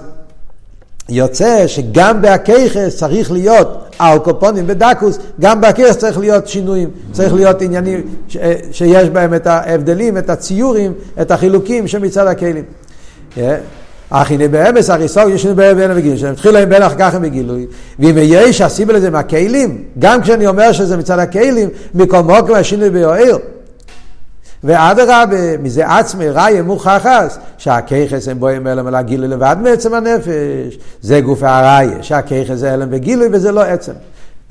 יוצא 1.10 1.68
שגם 1.68 2.22
בהכיכס 2.22 2.98
צריך 2.98 3.32
להיות 3.32 3.96
אלקופונים 4.02 4.66
ודקוס, 4.68 5.20
גם 5.40 5.62
בהכיכס 5.62 5.98
צריך 5.98 6.18
להיות 6.18 6.48
שינויים, 6.48 6.90
צריך 7.12 7.34
להיות 7.34 7.62
עניינים 7.62 8.02
ש, 8.28 8.38
שיש 8.72 9.10
בהם 9.10 9.34
את 9.34 9.48
ההבדלים, 9.48 10.18
את 10.18 10.30
הציורים, 10.30 10.94
את 11.22 11.32
החילוקים 11.32 11.88
שמצד 11.88 12.28
הכלים. 12.28 12.64
אך 14.10 14.32
הנה 14.32 14.48
באמס 14.48 14.90
הריסוק 14.90 15.24
יש 15.30 15.46
לנו 15.46 15.56
בין 15.56 15.92
המגילוי 15.92 16.18
שלהם, 16.18 16.34
התחילו 16.34 16.58
עם 16.58 16.70
כך 17.00 17.16
הם 17.16 17.22
בגילוי, 17.22 17.66
ואם 18.00 18.16
יש 18.18 18.62
הסיבה 18.62 18.94
לזה 18.94 19.10
מהכלים, 19.10 19.84
גם 20.00 20.22
כשאני 20.22 20.48
אומר 20.48 20.72
שזה 20.72 20.98
מצד 20.98 21.20
הכלים, 21.20 21.70
מכל 21.94 22.22
מוקר 22.22 22.56
השינוי 22.56 22.90
ביוער. 22.90 23.38
ואדרבה, 24.64 25.58
מזה 25.62 25.88
עצמי 25.88 26.30
ראי 26.30 26.62
מוכחס, 26.62 27.38
שהכיכס 27.58 28.28
הם 28.28 28.40
בואים 28.40 28.68
אלם 28.68 28.88
על 28.88 28.96
הגילוי 28.96 29.28
לבד 29.28 29.56
מעצם 29.62 29.94
הנפש. 29.94 30.78
זה 31.02 31.22
גוף 31.22 31.44
הראי, 31.44 31.88
שהכיכס 32.02 32.56
זה 32.56 32.74
אלם 32.74 32.88
וגילוי 32.92 33.28
וזה 33.32 33.52
לא 33.52 33.62
עצם. 33.62 33.94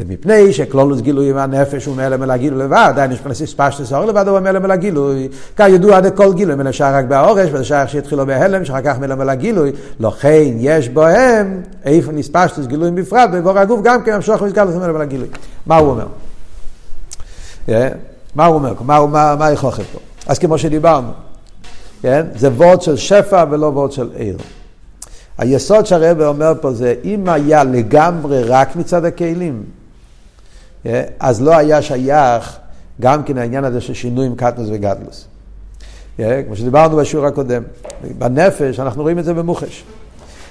ומפני 0.00 0.52
שכלולוס 0.52 1.00
גילוי 1.00 1.30
עם 1.30 1.36
הנפש 1.36 1.84
הוא 1.84 1.96
מלם 1.96 2.22
אל 2.22 2.30
הגילוי 2.30 2.64
לבד, 2.64 2.92
דהיינו 2.96 3.16
שפנסיס 3.16 3.54
פשטוס 3.56 3.92
האור 3.92 4.06
לבד 4.06 4.28
הוא 4.28 4.40
מלם 4.40 4.64
אל 4.64 4.70
הגילוי. 4.70 5.28
כידוע 5.56 5.96
עד 5.96 6.16
כל 6.16 6.34
גילוי 6.34 6.54
מן 6.54 6.66
השאר 6.66 6.94
רק 6.94 7.04
בהאורש, 7.04 7.48
וזה 7.52 7.64
שייך 7.64 7.90
שהתחילו 7.90 8.26
בהלם, 8.26 8.64
שאחר 8.64 8.80
כך 8.84 8.98
מלם 8.98 9.20
אל 9.20 9.28
הגילוי. 9.28 9.72
לכן 10.00 10.44
יש 10.58 10.88
בהם 10.88 11.62
איפה 11.84 12.12
נספשטוס 12.12 12.66
גילוי 12.66 12.90
בפרט, 12.90 13.30
ובבור 13.32 13.58
הגוף 13.58 13.80
גם 13.84 14.02
כן 14.02 14.12
המשוך 14.12 14.42
וסגל 14.42 14.64
מלם 14.64 14.96
אל 14.96 15.00
הגילוי. 15.00 15.28
מה 15.66 15.76
הוא 15.76 15.90
אומר? 15.90 16.06
מה 18.36 18.46
הוא 18.46 18.54
אומר? 18.54 18.72
מה, 18.80 19.06
מה, 19.06 19.34
מה 19.38 19.56
פה? 19.92 19.98
אז 20.26 20.38
כמו 20.38 20.58
שדיברנו, 20.58 21.10
כן? 22.02 22.26
זה 22.34 22.48
וורד 22.48 22.82
של 22.82 22.96
שפע 22.96 23.44
ולא 23.50 23.66
וורד 23.66 23.92
של 23.92 24.10
עיר. 24.14 24.38
היסוד 25.38 25.86
שהרבא 25.86 26.26
אומר 26.26 26.52
פה 26.60 26.72
זה, 26.72 26.94
אם 27.04 27.28
היה 27.28 27.64
לגמרי 27.64 28.42
רק 28.42 28.76
מצד 28.76 29.04
הכלים, 29.04 29.62
כן? 30.84 31.02
אז 31.20 31.42
לא 31.42 31.56
היה 31.56 31.82
שייך 31.82 32.56
גם 33.00 33.22
כן 33.22 33.38
העניין 33.38 33.64
הזה 33.64 33.80
של 33.80 33.94
שינוי 33.94 34.26
עם 34.26 34.34
קטנוס 34.34 34.68
וגדלוס. 34.72 35.24
כן? 36.16 36.42
כמו 36.46 36.56
שדיברנו 36.56 36.96
בשיעור 36.96 37.26
הקודם. 37.26 37.62
בנפש 38.18 38.80
אנחנו 38.80 39.02
רואים 39.02 39.18
את 39.18 39.24
זה 39.24 39.34
במוחש. 39.34 39.84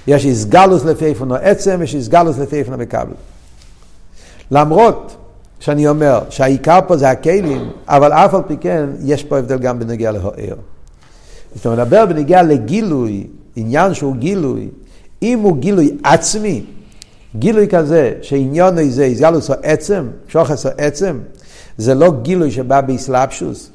יש 0.07 0.25
איסגלוס 0.25 0.85
לפי 0.85 1.05
איפה 1.05 1.25
נו 1.25 1.35
עצם, 1.35 1.81
יש 1.83 1.95
איסגלוס 1.95 2.37
לפי 2.37 2.55
איפה 2.55 2.71
נו 2.71 2.77
מקבל. 2.77 3.13
למרות 4.51 5.15
שאני 5.65 5.87
אומר 5.87 6.21
שהעיקר 6.29 6.79
פה 6.87 6.97
זה 6.97 7.09
הכלים, 7.09 7.69
אבל 7.87 8.13
אף 8.13 8.33
על 8.33 8.41
פי 8.47 8.57
כן 8.57 8.89
יש 9.03 9.23
פה 9.23 9.37
הבדל 9.37 9.57
גם 9.57 9.79
בנגיע 9.79 10.11
להוער. 10.11 10.55
אומרת, 11.65 11.79
מדבר 11.79 12.05
בנגיע 12.05 12.43
לגילוי, 12.43 13.27
עניין 13.55 13.93
שהוא 13.93 14.15
גילוי, 14.15 14.69
אם 15.21 15.39
הוא 15.39 15.57
גילוי 15.57 15.97
עצמי, 16.03 16.63
גילוי 17.35 17.67
כזה 17.67 18.13
שעניון 18.21 18.77
איזה 18.77 19.03
איזגלוס 19.03 19.49
או 19.49 19.55
עצם, 19.63 20.07
שוחס 20.27 20.65
או 20.65 20.71
עצם, 20.77 21.19
זה 21.77 21.93
לא 21.93 22.13
גילוי 22.21 22.51
שבא 22.51 22.81
באסלאפשוס. 22.81 23.69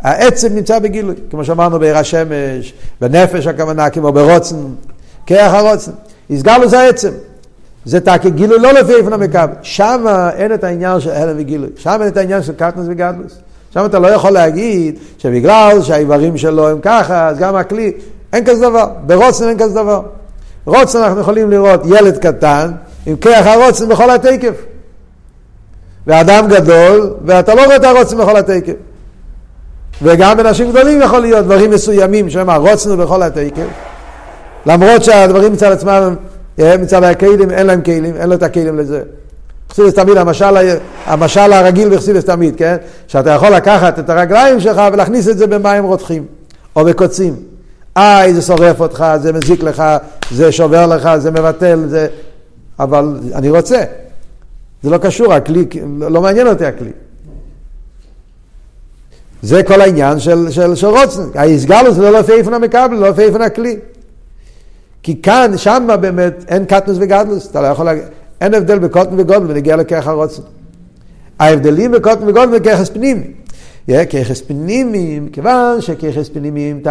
העצם 0.00 0.54
נמצא 0.54 0.78
בגילוי, 0.78 1.14
כמו 1.30 1.44
שאמרנו 1.44 1.78
בעיר 1.78 1.98
השמש, 1.98 2.74
בנפש 3.00 3.46
הכוונה, 3.46 3.90
כמו 3.90 4.12
ברוצן, 4.12 4.56
כרך 5.26 5.54
הרוצן. 5.54 5.92
איסגלוס 6.30 6.74
העצם. 6.74 7.12
זה 7.84 8.00
תקי 8.00 8.30
גילוי 8.30 8.58
לא 8.58 8.72
לפי 8.72 8.94
איפן 8.94 9.12
המקבל. 9.12 9.52
שם 9.62 10.04
אין 10.36 10.54
את 10.54 10.64
העניין 10.64 11.00
של 11.00 11.10
הלם 11.10 11.36
וגילוי. 11.38 11.68
שם 11.76 11.98
אין 12.00 12.08
את 12.08 12.16
העניין 12.16 12.42
של 12.42 12.52
קטנוס 12.52 12.86
וגדלוס. 12.88 13.38
שם 13.74 13.84
אתה 13.84 13.98
לא 13.98 14.06
יכול 14.06 14.30
להגיד 14.30 14.98
שבגלל 15.18 15.82
שהאיברים 15.82 16.36
שלו 16.36 16.68
הם 16.68 16.78
ככה, 16.82 17.28
אז 17.28 17.38
גם 17.38 17.56
הכלי, 17.56 17.92
אין 18.32 18.44
כזה 18.44 18.68
דבר. 18.68 18.86
ברוצן 19.06 19.48
אין 19.48 19.58
כזה 19.58 19.74
דבר. 19.74 20.02
רוצן 20.64 20.98
אנחנו 20.98 21.20
יכולים 21.20 21.50
לראות 21.50 21.80
ילד 21.86 22.18
קטן 22.18 22.70
עם 23.06 23.16
כרך 23.16 23.46
הרוצן 23.46 23.88
בכל 23.88 24.10
התקף. 24.10 24.54
ואדם 26.06 26.48
גדול, 26.48 27.14
ואתה 27.24 27.54
לא 27.54 27.64
רואה 27.64 27.76
את 27.76 27.84
הרוצן 27.84 28.18
בכל 28.18 28.36
התקף. 28.36 28.72
וגם 30.02 30.36
בנשים 30.36 30.70
גדולים 30.70 31.02
יכול 31.02 31.20
להיות 31.20 31.44
דברים 31.44 31.70
מסוימים 31.70 32.30
שהם 32.30 32.50
הרוצנו 32.50 32.96
בכל 32.96 33.22
התקף. 33.22 33.66
למרות 34.66 35.04
שהדברים 35.04 35.52
מצד 35.52 35.72
עצמם, 35.72 35.88
אה, 35.88 36.29
מצד 36.60 37.02
הכלים, 37.02 37.50
אין 37.50 37.66
להם 37.66 37.82
כלים, 37.82 38.16
אין 38.16 38.28
לו 38.28 38.34
את 38.34 38.42
הכלים 38.42 38.78
לזה. 38.78 39.02
חסידס 39.70 39.94
תמיד, 39.94 40.16
המשל, 40.16 40.76
המשל 41.06 41.52
הרגיל 41.52 41.94
בחסידס 41.94 42.24
תמיד, 42.24 42.56
כן? 42.56 42.76
שאתה 43.06 43.30
יכול 43.30 43.48
לקחת 43.48 43.98
את 43.98 44.10
הרגליים 44.10 44.60
שלך 44.60 44.80
ולהכניס 44.92 45.28
את 45.28 45.38
זה 45.38 45.46
במים 45.46 45.84
רותחים, 45.84 46.24
או 46.76 46.84
בקוצים. 46.84 47.36
איי, 47.96 48.34
זה 48.34 48.42
שורף 48.42 48.80
אותך, 48.80 49.04
זה 49.22 49.32
מזיק 49.32 49.62
לך, 49.62 49.82
זה 50.30 50.52
שובר 50.52 50.86
לך, 50.86 51.10
זה 51.16 51.30
מבטל, 51.30 51.84
זה... 51.88 52.06
אבל 52.78 53.20
אני 53.34 53.50
רוצה. 53.50 53.82
זה 54.82 54.90
לא 54.90 54.98
קשור, 54.98 55.34
הכלי, 55.34 55.66
לא 55.98 56.20
מעניין 56.20 56.46
אותי 56.46 56.66
הכלי. 56.66 56.90
זה 59.42 59.62
כל 59.62 59.80
העניין 59.80 60.20
של, 60.20 60.50
של, 60.50 60.74
של 60.74 60.86
רוצן. 60.86 61.22
ההסגלוס 61.34 61.94
זה 61.94 62.02
לא 62.02 62.18
לפי 62.18 62.32
איפן 62.32 62.54
המקבל, 62.54 62.94
לא 62.94 63.08
לפי 63.08 63.22
איפן 63.22 63.42
הכלי. 63.42 63.76
כי 65.02 65.22
כאן, 65.22 65.52
שם 65.56 65.88
באמת, 66.00 66.44
אין 66.48 66.64
קטנוס 66.64 66.96
וגדלוס. 67.00 67.50
אתה 67.50 67.60
לא 67.60 67.66
יכול 67.66 67.86
להגיד, 67.86 68.04
אין 68.40 68.54
הבדל 68.54 68.78
בקוטן 68.78 69.20
וגודל 69.20 69.50
ונגיע 69.50 69.76
לכרך 69.76 70.06
הרוצן. 70.06 70.42
ההבדלים 71.38 71.92
בקוטן 71.92 72.28
וגודל 72.28 72.56
וככס 72.56 72.90
פנימי. 72.90 73.24
ככס 73.88 74.40
פנימיים, 74.40 75.28
כיוון 75.28 75.80
שככס 75.80 76.28
פנימיים, 76.28 76.82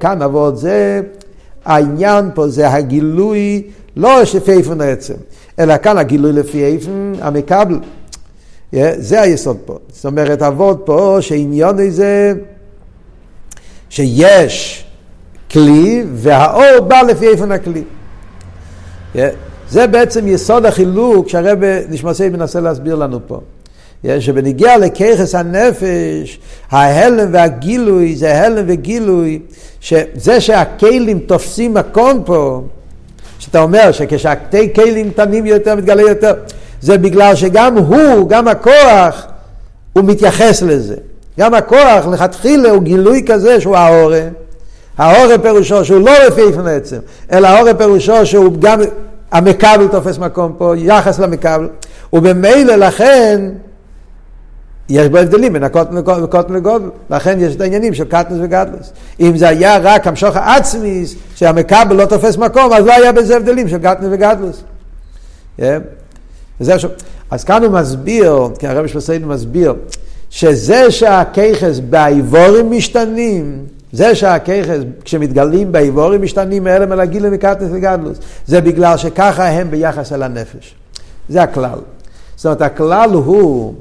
כאן 0.00 0.22
עבוד 0.22 0.56
זה, 0.56 1.00
העניין 1.64 2.30
פה 2.34 2.48
זה 2.48 2.72
הגילוי, 2.72 3.62
לא 3.96 4.22
לפי 4.22 4.52
איפן 4.52 4.80
העצם, 4.80 5.14
אלא 5.58 5.76
כאן 5.76 5.98
הגילוי 5.98 6.32
לפי 6.32 6.64
איפן 6.64 7.12
המקבל. 7.20 7.78
זה 8.96 9.20
היסוד 9.20 9.56
פה. 9.64 9.78
זאת 9.88 10.06
אומרת, 10.06 10.42
עבוד 10.42 10.78
פה 10.84 11.18
שעניון 11.20 11.90
זה 11.90 12.32
שיש 13.88 14.84
כלי 15.52 16.04
והאור 16.14 16.80
בא 16.88 17.02
לפי 17.02 17.28
איפן 17.28 17.52
הכלי. 17.52 17.82
זה 19.70 19.86
בעצם 19.86 20.28
יסוד 20.28 20.66
החילוק 20.66 21.28
שהרב 21.28 21.58
נשמע 21.88 22.10
מנסה 22.32 22.60
להסביר 22.60 22.94
לנו 22.94 23.18
פה. 23.26 23.40
שבנגיע 24.20 24.78
לככס 24.78 25.34
הנפש, 25.34 26.38
ההלם 26.70 27.28
והגילוי, 27.32 28.16
זה 28.16 28.44
הלם 28.44 28.64
וגילוי, 28.68 29.38
שזה 29.80 30.40
שהכלים 30.40 31.18
תופסים 31.18 31.74
מקום 31.74 32.22
פה, 32.24 32.62
שאתה 33.38 33.62
אומר 33.62 33.92
שכשהקטי 33.92 34.74
כלים 34.74 35.10
קטנים 35.10 35.46
יותר 35.46 35.76
מתגלה 35.76 36.02
יותר, 36.02 36.34
זה 36.80 36.98
בגלל 36.98 37.34
שגם 37.34 37.78
הוא, 37.78 38.28
גם 38.28 38.48
הכוח, 38.48 39.26
הוא 39.92 40.04
מתייחס 40.04 40.62
לזה. 40.62 40.96
גם 41.38 41.54
הכוח 41.54 42.06
לכתחילה 42.12 42.70
הוא 42.70 42.82
גילוי 42.82 43.24
כזה 43.26 43.60
שהוא 43.60 43.76
ההורה. 43.76 44.22
ההורה 44.98 45.38
פירושו 45.38 45.84
שהוא 45.84 46.00
לא 46.00 46.12
לפי 46.26 46.40
איפן 46.40 46.66
עצם, 46.66 46.98
אלא 47.32 47.48
ההורה 47.48 47.74
פירושו 47.74 48.26
שהוא 48.26 48.52
גם, 48.60 48.80
המקבל 49.32 49.88
תופס 49.90 50.18
מקום 50.18 50.54
פה, 50.58 50.74
יחס 50.76 51.18
למקבל, 51.18 51.68
ובמילא 52.12 52.74
לכן 52.74 53.40
יש 54.88 55.08
בו 55.08 55.18
הבדלים 55.18 55.52
בין 55.52 55.64
הקוטן 55.64 55.96
וקוטן 55.98 56.54
לגודל, 56.54 56.88
לכן 57.10 57.40
יש 57.40 57.56
את 57.56 57.60
העניינים 57.60 57.94
של 57.94 58.04
קטנוס 58.04 58.38
וגדלוס. 58.42 58.92
אם 59.20 59.36
זה 59.36 59.48
היה 59.48 59.78
רק 59.78 60.06
המשוך 60.06 60.36
העצמיס, 60.36 61.14
שהמקבל 61.34 61.96
לא 61.96 62.04
תופס 62.04 62.36
מקום, 62.36 62.72
אז 62.72 62.84
לא 62.84 62.92
היה 62.92 63.12
בזה 63.12 63.36
הבדלים 63.36 63.68
של 63.68 63.78
קטנוס 63.78 64.08
וגדלוס. 64.12 64.62
Yeah. 65.58 65.62
וזה 66.60 66.74
עכשיו, 66.74 66.90
אז 67.30 67.44
כאן 67.44 67.64
הוא 67.64 67.72
מסביר, 67.72 68.48
כי 68.58 68.66
הרב 68.66 68.86
שבסיידן 68.86 69.24
מסביר, 69.24 69.74
שזה 70.30 70.90
שהכיכס 70.90 71.78
באיבורים 71.78 72.70
משתנים, 72.70 73.64
זה 73.92 74.14
שהכיכס, 74.14 74.78
כשמתגלים 75.04 75.72
באיבורים 75.72 76.22
משתנים 76.22 76.64
מאלה 76.64 76.86
מלגילים 76.86 77.32
מקטנוס 77.32 77.70
וגדלוס, 77.72 78.18
זה 78.46 78.60
בגלל 78.60 78.96
שככה 78.96 79.48
הם 79.48 79.70
ביחס 79.70 80.12
אל 80.12 80.22
הנפש. 80.22 80.74
זה 81.28 81.42
הכלל. 81.42 81.78
זאת 82.36 82.46
אומרת, 82.46 82.62
הכלל 82.62 83.10
הוא 83.12 83.74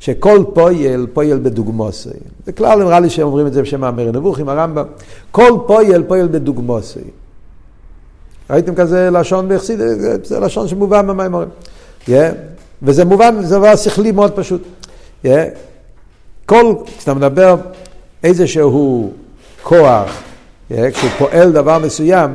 שכל 0.00 0.44
פועל, 0.54 1.06
פועל 1.12 1.38
בדוגמוסי. 1.38 2.08
זה 2.46 2.52
כלל 2.52 2.78
נראה 2.84 3.00
לי 3.00 3.10
שאומרים 3.10 3.46
את 3.46 3.52
זה 3.52 3.62
בשם 3.62 3.84
האמר 3.84 4.12
נבוכים, 4.12 4.48
הרמב"ם. 4.48 4.84
כל 5.30 5.58
פועל, 5.66 6.02
פועל 6.02 6.28
בדוגמוסי. 6.28 7.00
ראיתם 8.50 8.74
כזה 8.74 9.10
לשון 9.10 9.48
ביחסיד, 9.48 9.80
זה 10.24 10.40
לשון 10.40 10.68
שמובן 10.68 11.06
במימורים. 11.06 11.48
Yeah. 12.06 12.10
וזה 12.82 13.04
מובן, 13.04 13.42
זה 13.42 13.58
דבר 13.58 13.76
שכלי 13.76 14.12
מאוד 14.12 14.32
פשוט. 14.32 14.62
Yeah. 15.24 15.28
כל, 16.46 16.74
כשאתה 16.98 17.14
מדבר 17.14 17.56
איזשהו 18.24 19.12
כוח, 19.68 20.10
yeah, 20.70 20.74
כשהוא 20.92 21.10
פועל 21.18 21.52
דבר 21.52 21.78
מסוים, 21.78 22.30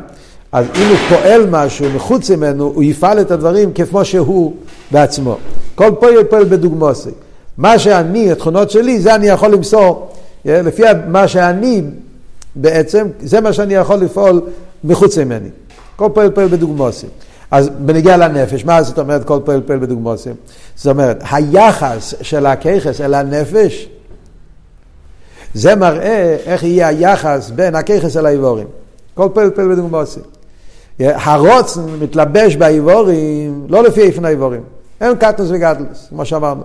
אז 0.52 0.65
אם 0.76 0.88
הוא 0.88 0.98
פועל 1.10 1.46
משהו 1.50 1.86
מחוץ 1.96 2.30
ממנו, 2.30 2.72
הוא 2.76 2.84
יפעל 2.84 3.22
את 3.22 3.32
הדברים 3.32 3.72
כמו 3.74 4.06
שהוא 4.06 4.56
בעצמו. 4.91 5.38
כל 5.76 5.91
פועל 6.00 6.24
פועל 6.24 6.44
בדוגמוסי. 6.44 7.10
מה 7.58 7.80
שאני, 7.80 8.32
התכונות 8.32 8.72
שלי, 8.72 9.00
זה 9.00 9.15
אני 9.15 9.28
יכול 9.28 9.50
למסור, 9.50 10.12
לפי 10.46 10.84
מה 11.08 11.28
שאני 11.28 11.82
בעצם, 12.56 13.08
זה 13.20 13.41
מה 13.41 13.54
שאני 13.54 13.74
יכול 13.74 13.96
לפעול 13.96 14.41
מחוץ 14.84 15.17
ממני. 15.17 15.50
כל 15.96 16.10
פועל 16.13 16.30
פועל 16.30 16.48
בדוגמוסים. 16.48 17.10
אז 17.52 17.70
בנגיע 17.70 18.17
לנפש, 18.17 18.65
מה 18.65 18.84
זאת 18.84 19.00
אומרת 19.00 19.24
כל 19.24 19.39
פועל 19.46 19.62
פועל 19.62 19.80
בדוגמוסים? 19.80 20.34
זאת 20.76 20.88
אומרת, 20.88 21.24
היחס 21.32 22.13
של 22.22 22.46
הככס 22.46 23.02
אל 23.02 23.13
הנפש, 23.13 23.88
זה 25.53 25.75
מראה 25.75 26.37
איך 26.45 26.63
יהיה 26.63 26.87
היחס 26.87 27.51
בין 27.55 27.75
הככס 27.75 28.17
אל 28.17 28.25
האיבורים. 28.25 28.67
כל 29.13 29.29
פועל 29.33 29.49
בדוגמוסים. 29.55 30.23
הרוצן 30.99 31.81
מתלבש 32.01 32.55
באיבורים, 32.55 33.65
לא 33.69 33.83
לפי 33.83 34.01
איפן 34.01 34.25
האיבורים. 34.25 34.61
אין 35.01 35.15
קטנוס 35.15 35.49
וגדלוס, 35.51 36.07
כמו 36.09 36.25
שאמרנו. 36.25 36.63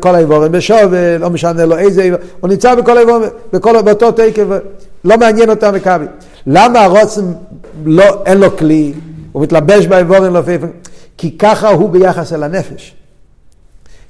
כל 0.00 0.14
האיבורים 0.14 0.52
בשובל, 0.52 1.16
לא 1.20 1.30
משנה 1.30 1.64
לו 1.64 1.78
איזה 1.78 2.02
איבור, 2.02 2.18
הוא 2.40 2.48
נמצא 2.48 2.74
בכל 2.74 2.96
האיבורים, 2.96 3.28
בכל, 3.52 3.82
באותו 3.82 4.12
תקף, 4.12 4.44
לא 5.04 5.18
מעניין 5.18 5.50
אותם 5.50 5.74
מכבי. 5.74 6.04
למה 6.46 6.80
הרוצן 6.80 7.32
לא, 7.84 8.22
אין 8.26 8.38
לו 8.38 8.56
כלי, 8.56 8.92
הוא 9.32 9.42
מתלבש 9.42 9.86
באיבורים 9.86 10.34
לא 10.34 10.42
פעמים? 10.42 10.72
כי 11.16 11.38
ככה 11.38 11.68
הוא 11.68 11.90
ביחס 11.90 12.32
אל 12.32 12.42
הנפש. 12.42 12.94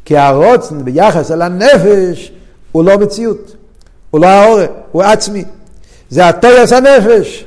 כי 0.04 0.16
הרוצן 0.16 0.84
ביחס 0.84 1.30
אל 1.30 1.42
הנפש 1.42 2.32
הוא 2.74 2.84
לא 2.84 2.98
מציאות, 2.98 3.56
הוא 4.10 4.20
לא 4.20 4.26
העורף, 4.26 4.68
הוא 4.92 5.02
עצמי. 5.02 5.44
זה 6.10 6.26
הטויוס 6.26 6.72
הנפש. 6.72 7.44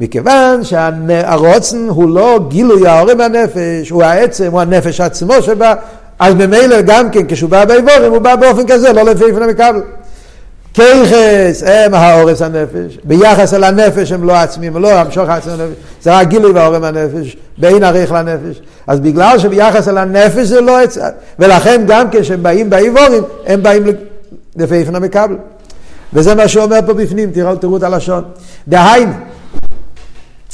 מכיוון 0.00 0.64
שהרוצן 0.64 1.88
הוא 1.88 2.14
לא 2.14 2.40
גילוי 2.48 2.88
העורם 2.88 3.18
מהנפש, 3.18 3.90
הוא 3.90 4.02
העצם, 4.02 4.52
הוא 4.52 4.60
הנפש 4.60 5.00
עצמו 5.00 5.42
שבה, 5.42 5.74
אז 6.18 6.34
ממילא 6.34 6.80
גם 6.80 7.10
כן 7.10 7.26
כשהוא 7.28 7.50
בא 7.50 7.64
באיבורים 7.64 8.12
הוא 8.12 8.18
בא 8.18 8.36
באופן 8.36 8.66
כזה, 8.66 8.92
לא 8.92 9.02
לפי 9.02 9.24
איפן 9.24 9.42
המקבל. 9.42 9.82
כיחס 10.74 11.62
הם 11.66 11.94
האורס 11.94 12.42
הנפש, 12.42 12.98
ביחס 13.04 13.54
אל 13.54 13.64
הנפש 13.64 14.12
הם 14.12 14.24
לא 14.24 14.32
עצמיים, 14.32 14.76
לא 14.76 14.92
המשוך 14.92 15.28
עצמי 15.28 15.52
הנפש, 15.52 15.74
זה 16.02 16.18
רק 16.18 16.28
גילוי 16.28 16.52
והאורם 16.52 16.84
הנפש, 16.84 17.36
בין 17.58 17.84
עריך 17.84 18.12
לנפש. 18.12 18.60
אז 18.86 19.00
בגלל 19.00 19.38
שביחס 19.38 19.88
אל 19.88 19.98
הנפש 19.98 20.46
זה 20.46 20.60
לא 20.60 20.80
עצמי, 20.80 21.02
ולכן 21.38 21.82
גם 21.86 22.06
כשהם 22.12 22.42
באים 22.42 22.70
באיבורים, 22.70 23.22
הם 23.46 23.62
באים 23.62 23.84
לפי 24.56 24.74
איפן 24.74 24.94
המקבל. 24.94 25.36
וזה 26.12 26.34
מה 26.34 26.48
שהוא 26.48 26.64
אומר 26.64 26.78
פה 26.86 26.92
בפנים, 26.92 27.30
תראו, 27.30 27.56
תראו 27.56 27.76
את 27.76 27.82
הלשון. 27.82 28.24
דהיינו, 28.68 29.12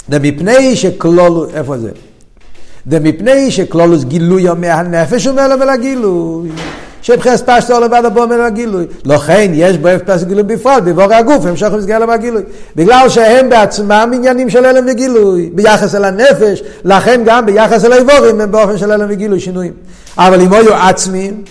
ומפני 0.09 0.76
שכלול, 0.76 1.48
איפה 1.54 1.78
זה? 1.78 1.90
ומפני 2.87 3.50
שכלולוס 3.50 4.04
גילוי 4.04 4.46
מהנפש 4.54 5.26
אומר 5.26 5.48
לו 5.48 5.61
ולגילוי. 5.61 6.50
שבחס 7.06 7.42
פשטו 7.46 7.80
לבד 7.80 8.02
הבוא 8.04 8.26
מן 8.26 8.40
הגילוי. 8.40 8.87
לכן 9.04 9.50
יש 9.54 9.78
בו 9.78 9.88
אפס 9.88 10.24
גילוי 10.24 10.42
בפרט, 10.42 10.82
בבור 10.82 11.14
הגוף, 11.14 11.46
המשך 11.46 11.66
במסגרת 11.66 12.02
למה 12.02 12.12
הגילוי. 12.12 12.42
בגלל 12.76 13.09
שהם 13.09 13.48
בעצמם 13.48 14.11
עניינים 14.14 14.50
של 14.50 14.64
הלם 14.64 14.85
וגילוי, 14.88 15.50
ביחס 15.54 15.94
אל 15.94 16.04
הנפש, 16.04 16.62
לכן 16.85 17.20
גם 17.24 17.46
ביחס 17.46 17.85
אל 17.85 17.92
האיבורים 17.92 18.40
הם 18.40 18.50
באופן 18.50 18.78
של 18.78 18.90
הלם 18.90 19.06
וגילוי 19.11 19.40
שינויים. 19.40 19.72
אבל 20.18 20.40
אם 20.40 20.52
היו 20.52 20.74
עצמיים, 20.74 21.42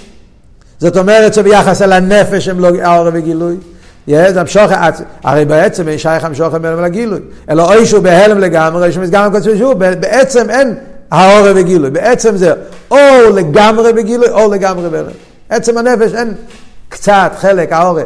זאת 0.80 0.98
אומרת 0.98 1.34
שביחס 1.34 1.82
אל 1.82 1.92
הנפש 1.92 2.48
הם 2.48 2.60
לא 2.60 2.70
אור 2.86 3.10
וגילוי. 3.14 3.56
הרי 5.24 5.46
בעצם 5.46 5.88
אין 5.88 5.98
שייך 5.98 6.24
המשוך 6.24 6.54
בהלם 6.54 6.84
לגילוי, 6.84 7.20
אלא 7.50 7.74
אוי 7.74 7.86
שהוא 7.86 8.04
בהלם 8.04 8.40
לגמרי, 8.40 8.92
שמסגרם 8.92 9.32
קצת 9.34 9.58
שהוא, 9.58 9.74
בעצם 9.74 10.50
אין 10.50 10.76
האור 11.12 11.48
וגילוי, 11.56 11.90
בעצם 11.90 12.38
זה 12.38 12.54
או 12.92 12.98
לגמרי 13.36 13.94
בגילוי 13.94 14.30
או 14.30 14.52
לגמרי 14.52 14.90
בהלם. 14.90 15.12
עצם 15.50 15.78
הנפש 15.78 16.14
אין 16.14 16.34
קצת, 16.90 17.32
חלק, 17.38 17.72
האור. 17.72 18.00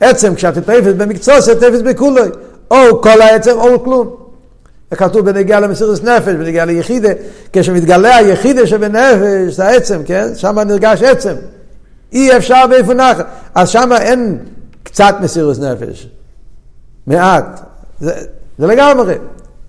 עצם 0.00 0.34
כשאתה 0.34 0.60
תפס 0.60 0.92
במקצוע, 0.96 1.40
זה 1.40 1.60
תפס 1.60 1.80
בכולוי. 1.80 2.28
או 2.70 3.02
כל 3.02 3.20
העצם 3.20 3.50
או 3.50 3.84
כלום. 3.84 4.21
כתוב 4.96 5.30
בנגיעה 5.30 5.60
למסירות 5.60 6.04
נפש, 6.04 6.34
בנגיעה 6.34 6.64
ליחידה, 6.64 7.08
כשמתגלה 7.52 8.16
היחידה 8.16 8.66
שבנפש, 8.66 9.54
זה 9.54 9.64
העצם, 9.64 10.00
כן? 10.04 10.34
שם 10.34 10.58
נרגש 10.58 11.02
עצם. 11.02 11.34
אי 12.12 12.36
אפשר 12.36 12.64
באיפה 12.70 12.94
נחת. 12.94 13.26
אז 13.54 13.68
שם 13.68 13.90
אין 14.00 14.38
קצת 14.82 15.14
מסירות 15.22 15.58
נפש. 15.58 16.08
מעט. 17.06 17.60
זה, 18.00 18.12
זה 18.58 18.66
לגמרי. 18.66 19.14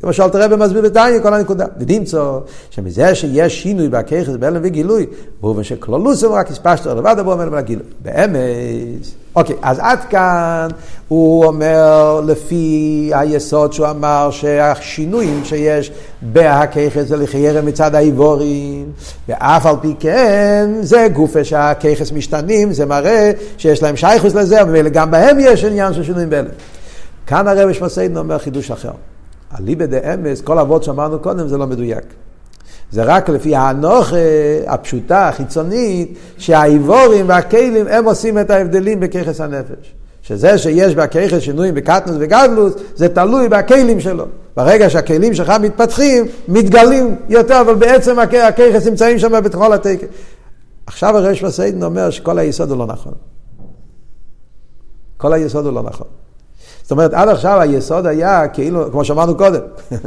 כמו 0.02 0.14
שאלת 0.14 0.36
הרב 0.36 0.56
מסביר 0.56 0.82
בתניא, 0.82 1.20
כל 1.22 1.34
הנקודה. 1.34 1.66
ודמצו, 1.80 2.42
שמזה 2.70 3.16
שיש 3.16 3.64
שינוי 3.64 3.90
בהכיכס, 3.90 4.30
בהלם 4.30 4.62
וגילוי, 4.64 5.06
באופן 5.42 5.64
שכלולוס 5.64 6.24
הוא 6.24 6.34
רק 6.36 6.52
הספשתו 6.52 6.96
לבד 6.96 7.16
הבוא 7.20 7.34
אומר 7.34 7.50
לגילוי. 7.50 7.86
באמת. 8.02 9.23
אוקיי, 9.36 9.56
אז 9.62 9.80
עד 9.80 10.00
כאן 10.10 10.68
הוא 11.08 11.46
אומר 11.46 12.22
לפי 12.26 13.12
היסוד 13.14 13.74
שהוא 13.74 13.88
אמר 13.90 14.32
שהשינויים 14.32 15.42
שיש 15.46 15.92
בהכיכס 16.22 17.08
זה 17.08 17.18
לחיירה 17.18 17.62
מצד 17.62 17.96
האיבורים, 17.96 18.92
ואף 19.30 19.66
על 19.66 19.76
פי 19.82 19.94
כן 20.00 20.70
זה 20.82 21.08
גופה 21.14 21.44
שהכיכס 21.44 22.12
משתנים, 22.12 22.74
זה 22.74 22.86
מראה 22.86 23.32
שיש 23.58 23.84
להם 23.84 23.96
שייכוס 23.96 24.36
לזה, 24.36 24.62
אבל 24.62 24.90
גם 24.90 25.12
בהם 25.12 25.38
יש 25.40 25.64
עניין 25.64 25.94
של 25.94 26.04
שינויים 26.04 26.30
בהלם. 26.30 26.48
כאן 27.28 27.48
הרב 27.48 27.74
שמסיידן 27.74 28.18
אומר 28.18 28.38
חידוש 28.38 28.72
אחר. 28.72 28.92
אליבא 29.60 29.86
דאמס, 29.86 30.42
כל 30.42 30.60
אבות 30.60 30.84
שאמרנו 30.84 31.20
קודם 31.20 31.48
זה 31.48 31.58
לא 31.58 31.68
מדויק. 31.68 32.04
זה 32.94 33.04
רק 33.04 33.30
לפי 33.30 33.56
האנוכה 33.56 34.16
הפשוטה, 34.68 35.30
החיצונית, 35.30 36.18
שהאיבורים 36.38 37.30
והכלים 37.30 37.88
הם 37.88 38.06
עושים 38.06 38.40
את 38.40 38.50
ההבדלים 38.50 39.00
בככס 39.00 39.42
הנפש. 39.42 39.94
שזה 40.22 40.58
שיש 40.58 40.96
בככס 40.96 41.40
שינויים 41.40 41.76
בקטנוס 41.76 42.16
וגדלוס, 42.20 42.74
זה 42.96 43.10
תלוי 43.10 43.50
בכלים 43.50 44.00
שלו. 44.00 44.26
ברגע 44.58 44.90
שהכלים 44.90 45.34
שלך 45.34 45.50
מתפתחים, 45.50 46.26
מתגלים 46.48 47.16
יותר, 47.30 47.62
אבל 47.62 47.76
בעצם 47.76 48.20
הככס 48.20 48.88
נמצאים 48.88 49.20
שם 49.20 49.44
בכל 49.44 49.74
התקן. 49.74 50.08
עכשיו 50.86 51.18
הרש 51.18 51.44
מסיידן 51.44 51.84
אומר 51.84 52.10
שכל 52.10 52.40
היסוד 52.40 52.70
הוא 52.72 52.78
לא 52.78 52.86
נכון. 52.86 53.14
כל 55.18 55.34
היסוד 55.34 55.66
הוא 55.66 55.74
לא 55.74 55.84
נכון. 55.84 56.08
זאת 56.84 56.92
אומרת, 56.92 57.14
עד 57.14 57.30
עכשיו 57.30 57.62
היסוד 57.62 58.06
היה 58.06 58.48
כאילו, 58.48 58.92
כמו 58.92 59.06
שאמרנו 59.06 59.38
קודם, 59.38 59.60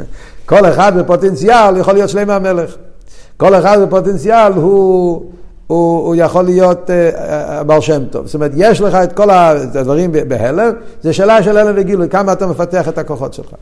כל 0.49 0.65
אחד 0.65 0.91
בפוטנציאל 0.97 1.77
יכול 1.77 1.93
להיות 1.93 2.09
שלם 2.09 2.29
המלך. 2.29 2.75
כל 3.37 3.55
אחד 3.55 3.77
בפוטנציאל 3.81 4.53
הוא, 4.53 5.23
הוא, 5.67 6.07
הוא 6.07 6.15
יכול 6.17 6.45
להיות 6.45 6.89
uh, 6.89 7.63
בעל 7.63 7.81
שם 7.81 8.05
טוב. 8.05 8.25
זאת 8.25 8.35
אומרת, 8.35 8.51
יש 8.55 8.81
לך 8.81 8.95
את 8.95 9.13
כל 9.13 9.29
הדברים 9.29 10.11
בהלם, 10.27 10.71
זה 11.01 11.13
שאלה 11.13 11.43
של 11.43 11.57
הלם 11.57 11.73
וגילוי, 11.77 12.09
כמה 12.09 12.33
אתה 12.33 12.47
מפתח 12.47 12.87
את 12.87 12.97
הכוחות 12.97 13.33
שלך. 13.33 13.53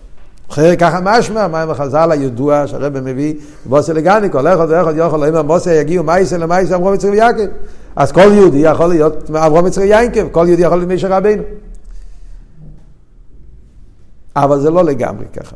אחרי 0.52 0.78
ככה 0.78 1.00
משמע, 1.04 1.48
מים 1.48 1.70
החז"ל 1.70 2.12
הידוע 2.12 2.68
שהרבא 2.68 3.00
מביא, 3.02 3.34
בוסי 3.66 3.94
לגני, 3.94 4.32
כל 4.32 4.48
אחד 4.48 4.68
ואחד 4.70 4.94
יכול, 4.98 5.26
אם 5.26 5.36
המוסי 5.36 5.74
יגיעו 5.74 6.04
מייסה 6.04 6.38
למייסה, 6.38 6.76
אברום 6.76 6.94
יצחק 6.94 7.10
ויעקב. 7.12 7.46
אז 7.96 8.12
כל 8.12 8.30
יהודי 8.34 8.58
יכול 8.58 8.88
להיות 8.88 9.30
אברום 9.30 9.68
יצחק 9.68 9.84
ויעקב, 9.84 10.28
כל 10.32 10.46
יהודי 10.48 10.64
יכול 10.64 10.78
להיות 10.78 10.90
מישר 10.90 11.08
רבינו. 11.14 11.44
אבל 14.36 14.60
זה 14.60 14.70
לא 14.70 14.84
לגמרי 14.84 15.26
ככה. 15.34 15.56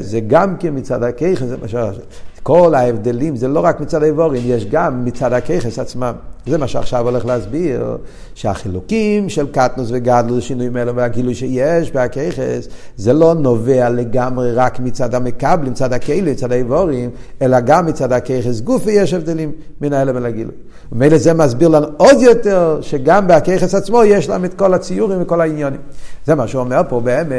זה 0.00 0.20
גם 0.26 0.56
כן 0.56 0.74
מצד 0.76 1.02
הכיכס, 1.02 1.42
זה 1.42 1.56
מה 1.56 1.68
שעכשיו. 1.68 2.02
כל 2.42 2.74
ההבדלים 2.74 3.36
זה 3.36 3.48
לא 3.48 3.60
רק 3.60 3.80
מצד 3.80 4.02
האיבורים, 4.02 4.42
יש 4.46 4.66
גם 4.66 5.04
מצד 5.04 5.32
הכיכס 5.32 5.78
עצמם. 5.78 6.12
זה 6.46 6.58
מה 6.58 6.68
שעכשיו 6.68 7.08
הולך 7.08 7.26
להסביר, 7.26 7.96
שהחילוקים 8.34 9.28
של 9.28 9.46
קטנוס 9.46 9.88
וגדלוס, 9.92 10.44
שינויים 10.44 10.76
האלה 10.76 10.92
והגילוי 10.94 11.34
שיש 11.34 11.92
בהכיכס, 11.92 12.68
זה 12.96 13.12
לא 13.12 13.34
נובע 13.34 13.90
לגמרי 13.90 14.52
רק 14.52 14.80
מצד 14.80 15.14
המקבלים, 15.14 15.72
מצד 15.72 15.92
הכלים, 15.92 16.24
מצד 16.24 16.52
האיבורים, 16.52 17.10
אלא 17.42 17.60
גם 17.60 17.86
מצד 17.86 18.12
הכיכס 18.12 18.60
גוף 18.60 18.82
ויש 18.84 19.14
הבדלים 19.14 19.52
מן 19.80 19.92
האלה 19.92 20.12
ולגילוי. 20.14 20.54
ומילא 20.92 21.18
זה 21.18 21.34
מסביר 21.34 21.68
לנו 21.68 21.86
עוד 21.96 22.16
יותר, 22.20 22.78
שגם 22.80 23.26
בהכיכס 23.26 23.74
עצמו 23.74 24.04
יש 24.04 24.28
להם 24.28 24.44
את 24.44 24.54
כל 24.54 24.74
הציורים 24.74 25.22
וכל 25.22 25.40
העניונים. 25.40 25.80
זה 26.26 26.34
מה 26.34 26.48
שהוא 26.48 26.60
אומר 26.60 26.80
פה 26.88 27.00
באמת, 27.00 27.32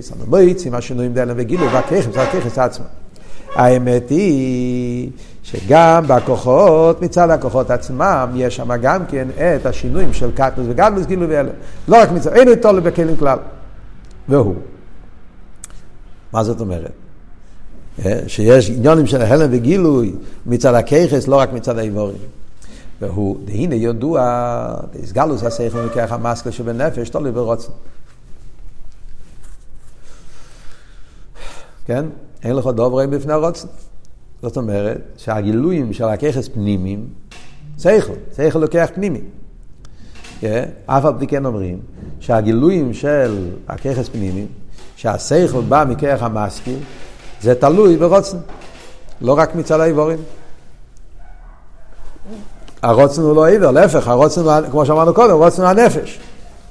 סנובויצים, 0.00 0.74
השינויים 0.74 1.14
דלם 1.14 1.34
וגילוי, 1.36 1.68
והכיכס, 1.68 2.14
זה 2.14 2.22
הכיכס 2.22 2.58
עצמו. 2.58 2.84
האמת 3.54 4.10
היא 4.10 5.10
שגם 5.42 6.04
בכוחות, 6.06 7.02
מצד 7.02 7.30
הכוחות 7.30 7.70
עצמם, 7.70 8.30
יש 8.34 8.56
שם 8.56 8.76
גם 8.82 9.06
כן 9.06 9.28
את 9.36 9.66
השינויים 9.66 10.12
של 10.12 10.30
קטנוס 10.30 10.66
וגדלוס, 10.70 11.06
גילוי 11.06 11.26
ואלה. 11.26 11.50
לא 11.88 12.02
רק 12.02 12.10
מצד, 12.10 12.32
אין 12.32 12.48
איתו 12.48 12.82
בכלים 12.82 13.16
כלל. 13.16 13.38
והוא. 14.28 14.54
מה 16.32 16.44
זאת 16.44 16.60
אומרת? 16.60 16.92
אה, 18.04 18.20
שיש 18.26 18.70
עניונים 18.70 19.06
של 19.06 19.22
הלם 19.22 19.48
וגילוי 19.52 20.14
מצד 20.46 20.74
הכיכס, 20.74 21.28
לא 21.28 21.36
רק 21.36 21.52
מצד 21.52 21.78
האיבורים. 21.78 22.16
והוא, 23.00 23.36
והנה 23.46 23.74
ידוע, 23.74 24.20
הסגלוס 25.02 25.42
השכל 25.42 25.82
מכרך 25.82 26.12
המסקל 26.12 26.50
שבנפש, 26.50 27.08
תלוי 27.08 27.32
ברוצן. 27.32 27.72
כן? 31.86 32.04
אין 32.44 32.56
לך 32.56 32.66
דוברים 32.66 33.10
בפני 33.10 33.32
הרוצן. 33.32 33.68
זאת 34.42 34.56
אומרת 34.56 35.00
שהגילויים 35.16 35.92
של 35.92 36.04
הככס 36.04 36.48
פנימיים, 36.48 37.06
שכל, 37.78 38.12
שכל 38.36 38.58
לוקח 38.58 38.88
פנימי. 38.94 39.20
Yeah, 40.40 40.44
אף 40.86 41.04
על 41.04 41.12
פי 41.18 41.26
כן 41.26 41.46
אומרים 41.46 41.78
שהגילויים 42.20 42.94
של 42.94 43.48
הככס 43.68 44.08
פנימיים, 44.08 44.46
שהשכל 44.96 45.60
בא 45.60 45.84
מכרך 45.88 46.22
המשכיל, 46.22 46.78
זה 47.40 47.54
תלוי 47.54 47.96
ברוצן, 47.96 48.38
לא 49.20 49.38
רק 49.38 49.54
מצד 49.54 49.80
האיבורים. 49.80 50.18
הרוצן 52.82 53.22
הוא 53.22 53.36
לא 53.36 53.46
עיוור, 53.46 53.70
להפך, 53.70 54.08
הרוצן 54.08 54.42
כמו 54.70 54.86
שאמרנו 54.86 55.14
קודם, 55.14 55.30
הרוצן 55.30 55.62
הוא 55.62 55.70
הנפש, 55.70 56.18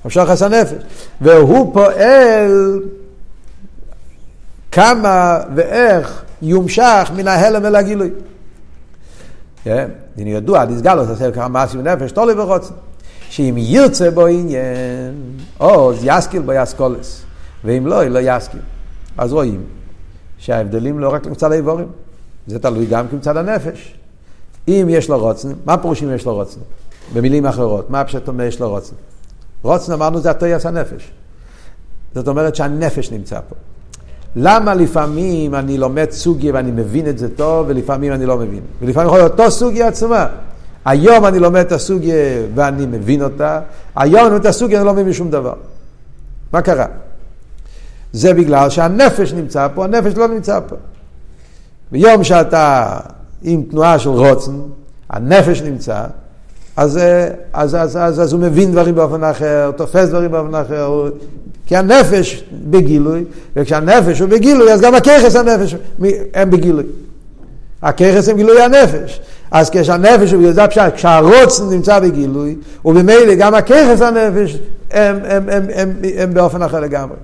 המשוך 0.04 0.30
עשה 0.30 0.48
נפש. 0.48 0.84
והוא 1.22 1.74
פועל 1.74 2.82
כמה 4.78 5.40
ואיך 5.56 6.24
יומשך 6.42 7.12
מן 7.16 7.28
ההלם 7.28 7.66
אל 7.66 7.76
הגילוי. 7.76 8.10
הנה 9.66 9.90
ידוע, 10.18 10.66
דיסגלו, 10.66 11.06
תעשה 11.06 11.32
כמה 11.32 11.48
מעשים 11.48 11.82
נפש, 11.82 12.12
תולי 12.12 12.34
ורוצן. 12.34 12.74
שאם 13.30 13.56
ירצה 13.58 14.12
בו 14.12 14.26
עניין, 14.26 15.38
או 15.60 15.92
יסקיל 16.04 16.42
בו 16.42 16.54
יסקולס, 16.54 17.22
ואם 17.64 17.88
לא, 17.88 18.04
לא 18.04 18.20
יסקיל. 18.22 18.60
אז 19.18 19.34
רואים 19.34 19.64
שההבדלים 20.38 21.00
לא 21.00 21.14
רק 21.14 21.26
מצד 21.26 21.52
האיבורים, 21.52 21.88
זה 22.48 22.60
תלוי 22.60 22.86
גם 22.86 23.06
מצד 23.14 23.38
הנפש. 23.38 23.96
אם 24.68 24.88
יש 24.90 25.10
לו 25.10 25.20
רוצן, 25.20 25.54
מה 25.66 25.78
פירוש 25.78 26.04
אם 26.04 26.16
יש 26.16 26.26
לו 26.26 26.34
רוצן? 26.34 26.60
במילים 27.14 27.46
אחרות, 27.46 27.90
מה 27.90 28.04
פשוט 28.04 28.28
אומר 28.28 28.44
יש 28.44 28.60
לו 28.60 28.70
רוצן? 28.70 28.96
רוצן 29.62 29.94
אמרנו 29.94 30.20
זה 30.20 30.32
התויס 30.32 30.66
הנפש. 30.66 31.12
זאת 32.16 32.28
אומרת 32.28 32.56
שהנפש 32.56 33.12
נמצא 33.12 33.40
פה. 33.50 33.56
למה 34.40 34.74
לפעמים 34.74 35.56
אני 35.56 35.78
לומד 35.78 36.12
סוגיה 36.12 36.54
ואני 36.54 36.72
מבין 36.72 37.10
את 37.10 37.18
זה 37.18 37.30
טוב, 37.30 37.66
ולפעמים 37.70 38.14
אני 38.14 38.26
לא 38.26 38.38
מבין? 38.38 38.62
ולפעמים 38.82 39.08
יכול 39.08 39.20
להיות 39.20 39.32
אותו 39.32 39.52
סוגיה 39.52 39.88
עצמה. 39.88 40.26
היום 40.86 41.26
אני 41.26 41.40
לומד 41.40 41.60
את 41.60 41.72
הסוגיה 41.72 42.16
ואני 42.56 42.86
מבין 42.86 43.22
אותה, 43.22 43.60
היום 43.96 44.22
אני 44.22 44.30
לומד 44.30 44.40
את 44.40 44.46
הסוגיה 44.46 44.78
ואני 44.78 44.88
לא 44.88 44.94
מבין 44.94 45.14
שום 45.14 45.32
דבר. 45.32 45.54
מה 46.54 46.62
קרה? 46.62 46.86
זה 48.14 48.34
בגלל 48.34 48.70
שהנפש 48.70 49.34
נמצא 49.34 49.68
פה, 49.74 49.84
הנפש 49.84 50.14
לא 50.14 50.28
נמצא 50.28 50.60
פה. 50.68 50.76
ביום 51.92 52.24
שאתה 52.24 52.98
עם 53.42 53.64
תנועה 53.70 54.00
של 54.00 54.10
רוצן, 54.10 54.60
הנפש 55.10 55.62
נמצא, 55.62 56.04
אז, 56.76 57.00
אז, 57.54 57.76
אז, 57.76 57.98
אז, 57.98 58.22
אז 58.22 58.34
הוא 58.34 58.42
מבין 58.42 58.72
דברים 58.72 58.96
באופן 58.96 59.24
אחר, 59.24 59.72
תופס 59.76 60.10
דברים 60.10 60.32
באופן 60.32 60.56
אחר, 60.56 61.10
כי 61.68 61.76
הנפש 61.76 62.44
בגילוי, 62.52 63.24
וכשהנפש 63.56 64.20
הוא 64.20 64.30
בגילוי, 64.30 64.74
אז 64.74 64.82
גם 64.82 64.96
הככס 64.96 65.36
הנפש 65.36 65.76
הם 66.34 66.50
בגילוי. 66.50 66.84
הככס 67.82 68.30
הם 68.30 68.38
גילוי 68.38 68.62
הנפש. 68.62 69.22
אז 69.52 69.70
כשהנפש 69.70 70.32
הוא 70.32 70.42
גילוי, 70.42 70.62
הפשט, 70.62 70.94
כשהרוצן 70.96 71.70
נמצא 71.70 72.00
בגילוי, 72.00 72.56
ובמילא 72.86 73.36
גם 73.38 73.56
הככס 73.56 74.02
הנפש 74.02 74.58
הם, 74.92 75.20
הם, 75.24 75.50
הם, 75.50 75.64
הם, 75.74 75.94
הם 76.18 76.34
באופן 76.34 76.62
אחר 76.62 76.80
לגמרי. 76.80 77.18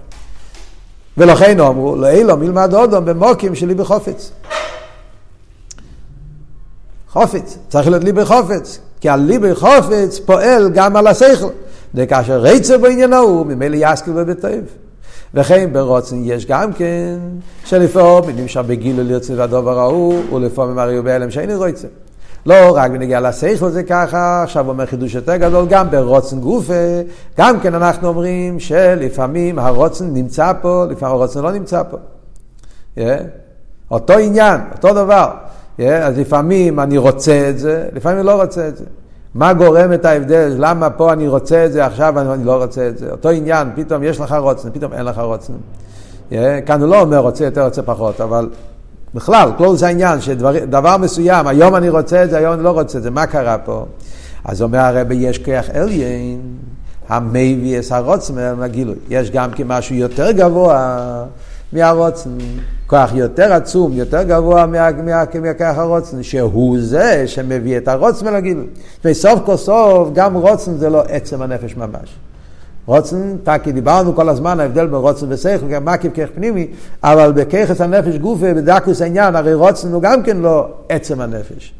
ולכן 1.17 1.59
אמרו, 1.59 1.95
לאילום 1.95 2.43
ילמד 2.43 2.73
אודום 2.73 3.05
במוקים 3.05 3.55
שלי 3.55 3.73
בחופץ. 3.75 4.31
חופץ, 7.09 7.57
צריך 7.69 7.87
להיות 7.87 8.03
ליבי 8.03 8.25
חופץ, 8.25 8.79
כי 9.01 9.09
הליבי 9.09 9.55
חופץ 9.55 10.19
פועל 10.25 10.69
גם 10.73 10.95
על 10.95 11.07
השכל. 11.07 11.47
וכאשר 11.95 12.41
רצה 12.41 12.77
בעניינו 12.77 13.17
הוא 13.17 13.45
ממילא 13.45 13.77
יסקל 13.79 14.11
בביתיו. 14.11 14.63
וכן 15.33 15.69
ברוצן 15.73 16.15
יש 16.23 16.45
גם 16.45 16.73
כן, 16.73 17.19
שלפעמים 17.65 18.35
נמשך 18.35 18.61
בגילו 18.67 19.03
לרצה 19.03 19.33
והדובר 19.37 19.79
ההוא, 19.79 20.33
ולפעמים 20.33 20.79
הרי 20.79 20.95
הוא 20.95 21.05
בהלם 21.05 21.31
שאין 21.31 21.57
רוצה. 21.57 21.87
לא 22.45 22.55
רק 22.75 22.91
בנגיע 22.91 23.21
לשכל 23.21 23.69
זה 23.69 23.83
ככה, 23.83 24.43
עכשיו 24.43 24.69
אומר 24.69 24.85
חידוש 24.85 25.15
יותר 25.15 25.35
גדול, 25.35 25.65
גם 25.69 25.91
ברוצן 25.91 26.39
גופה, 26.39 26.73
גם 27.37 27.59
כן 27.59 27.75
אנחנו 27.75 28.07
אומרים 28.07 28.59
שלפעמים 28.59 29.59
הרוצן 29.59 30.13
נמצא 30.13 30.51
פה, 30.61 30.85
לפעמים 30.89 31.15
הרוצן 31.15 31.41
לא 31.41 31.51
נמצא 31.51 31.83
פה. 31.83 31.97
Yeah. 32.97 33.01
אותו 33.91 34.13
עניין, 34.13 34.61
אותו 34.73 34.93
דבר. 34.93 35.31
Yeah. 35.79 35.83
אז 35.83 36.19
לפעמים 36.19 36.79
אני 36.79 36.97
רוצה 36.97 37.49
את 37.49 37.59
זה, 37.59 37.87
לפעמים 37.93 38.17
אני 38.17 38.27
לא 38.27 38.41
רוצה 38.41 38.67
את 38.67 38.77
זה. 38.77 38.85
מה 39.35 39.53
גורם 39.53 39.93
את 39.93 40.05
ההבדל? 40.05 40.55
למה 40.57 40.89
פה 40.89 41.13
אני 41.13 41.27
רוצה 41.27 41.65
את 41.65 41.73
זה, 41.73 41.85
עכשיו 41.85 42.33
אני 42.33 42.45
לא 42.45 42.63
רוצה 42.63 42.87
את 42.87 42.97
זה? 42.97 43.11
אותו 43.11 43.29
עניין, 43.29 43.67
פתאום 43.75 44.03
יש 44.03 44.19
לך 44.19 44.35
רוצן, 44.39 44.69
פתאום 44.73 44.93
אין 44.93 45.05
לך 45.05 45.19
רוצן. 45.19 45.53
כאן 46.65 46.81
הוא 46.81 46.89
לא 46.89 47.01
אומר 47.01 47.17
רוצה 47.17 47.45
יותר, 47.45 47.65
רוצה 47.65 47.81
פחות, 47.81 48.21
אבל 48.21 48.49
בכלל, 49.15 49.49
כל 49.57 49.75
זה 49.75 49.87
העניין, 49.87 50.21
שדבר 50.21 50.97
מסוים, 50.97 51.47
היום 51.47 51.75
אני 51.75 51.89
רוצה 51.89 52.23
את 52.23 52.29
זה, 52.29 52.37
היום 52.37 52.53
אני 52.53 52.63
לא 52.63 52.69
רוצה 52.69 52.97
את 52.97 53.03
זה, 53.03 53.11
מה 53.11 53.25
קרה 53.25 53.57
פה? 53.57 53.85
אז 54.45 54.61
אומר 54.61 54.79
הרבי, 54.79 55.15
יש 55.15 55.37
כוח 55.37 55.69
אליין, 55.75 56.41
המביא 57.09 57.79
את 57.79 57.83
הרוצן 57.91 58.33
מהגילוי. 58.57 58.95
יש 59.09 59.31
גם 59.31 59.51
כמשהו 59.51 59.95
יותר 59.95 60.31
גבוה 60.31 61.23
מהרוצן, 61.73 62.29
כוח 62.87 63.13
יותר 63.13 63.53
עצום, 63.53 63.93
יותר 63.93 64.23
גבוה 64.23 64.65
מהכוח 64.65 65.77
הרוצן, 65.77 66.23
שהוא 66.23 66.77
זה 66.79 67.23
שמביא 67.27 67.77
את 67.77 67.87
הרוצן 67.87 68.33
לגילוי. 68.33 68.65
וסוף 69.05 69.39
כל 69.45 69.57
סוף, 69.57 70.09
גם 70.13 70.33
רוצן 70.33 70.77
זה 70.77 70.89
לא 70.89 71.01
עצם 71.01 71.41
הנפש 71.41 71.75
ממש. 71.75 72.15
רוצן, 72.85 73.35
כי 73.63 73.71
דיברנו 73.71 74.15
כל 74.15 74.29
הזמן, 74.29 74.59
ההבדל 74.59 74.85
בין 74.85 74.95
רוצן 74.95 75.25
ושכל, 75.29 75.67
גם 75.67 75.85
מקיף 75.85 76.11
כרך 76.13 76.29
פנימי, 76.35 76.67
אבל 77.03 77.31
בככס 77.31 77.81
הנפש 77.81 78.15
גופה, 78.15 78.53
בדקוס 78.53 79.01
העניין, 79.01 79.35
הרי 79.35 79.53
רוצן 79.53 79.93
הוא 79.93 80.01
גם 80.01 80.23
כן 80.23 80.37
לא 80.37 80.67
עצם 80.89 81.21
הנפש. 81.21 81.73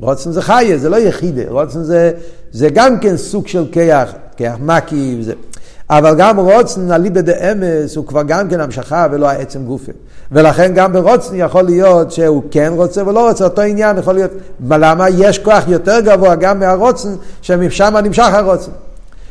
רוצן 0.00 0.32
זה 0.32 0.42
חיה, 0.42 0.78
זה 0.78 0.88
לא 0.88 0.96
יחידה, 0.96 1.42
רוצן 1.48 1.82
זה, 1.82 2.12
זה 2.52 2.68
גם 2.70 3.00
כן 3.00 3.16
סוג 3.16 3.46
של 3.46 3.66
כיח, 3.72 4.12
כיח 4.36 4.54
מקיף, 4.60 5.20
זה. 5.20 5.32
אבל 5.90 6.14
גם 6.18 6.38
רוצן, 6.38 6.92
אליבא 6.92 7.20
דאמס, 7.20 7.96
הוא 7.96 8.06
כבר 8.06 8.22
גם 8.22 8.48
כן 8.48 8.60
המשכה 8.60 9.06
ולא 9.10 9.28
העצם 9.28 9.64
גופה. 9.64 9.92
ולכן 10.32 10.72
גם 10.74 10.92
ברוצן 10.92 11.34
יכול 11.34 11.62
להיות 11.62 12.12
שהוא 12.12 12.42
כן 12.50 12.72
רוצה 12.76 13.06
ולא 13.06 13.28
רוצה, 13.28 13.44
אותו 13.44 13.62
עניין 13.62 13.98
יכול 13.98 14.14
להיות, 14.14 14.30
למה 14.70 15.08
יש 15.08 15.38
כוח 15.38 15.68
יותר 15.68 16.00
גבוה 16.00 16.34
גם 16.34 16.60
מהרוצן, 16.60 17.08
שמשם 17.42 17.96
נמשך 18.04 18.28
הרוצן. 18.32 18.70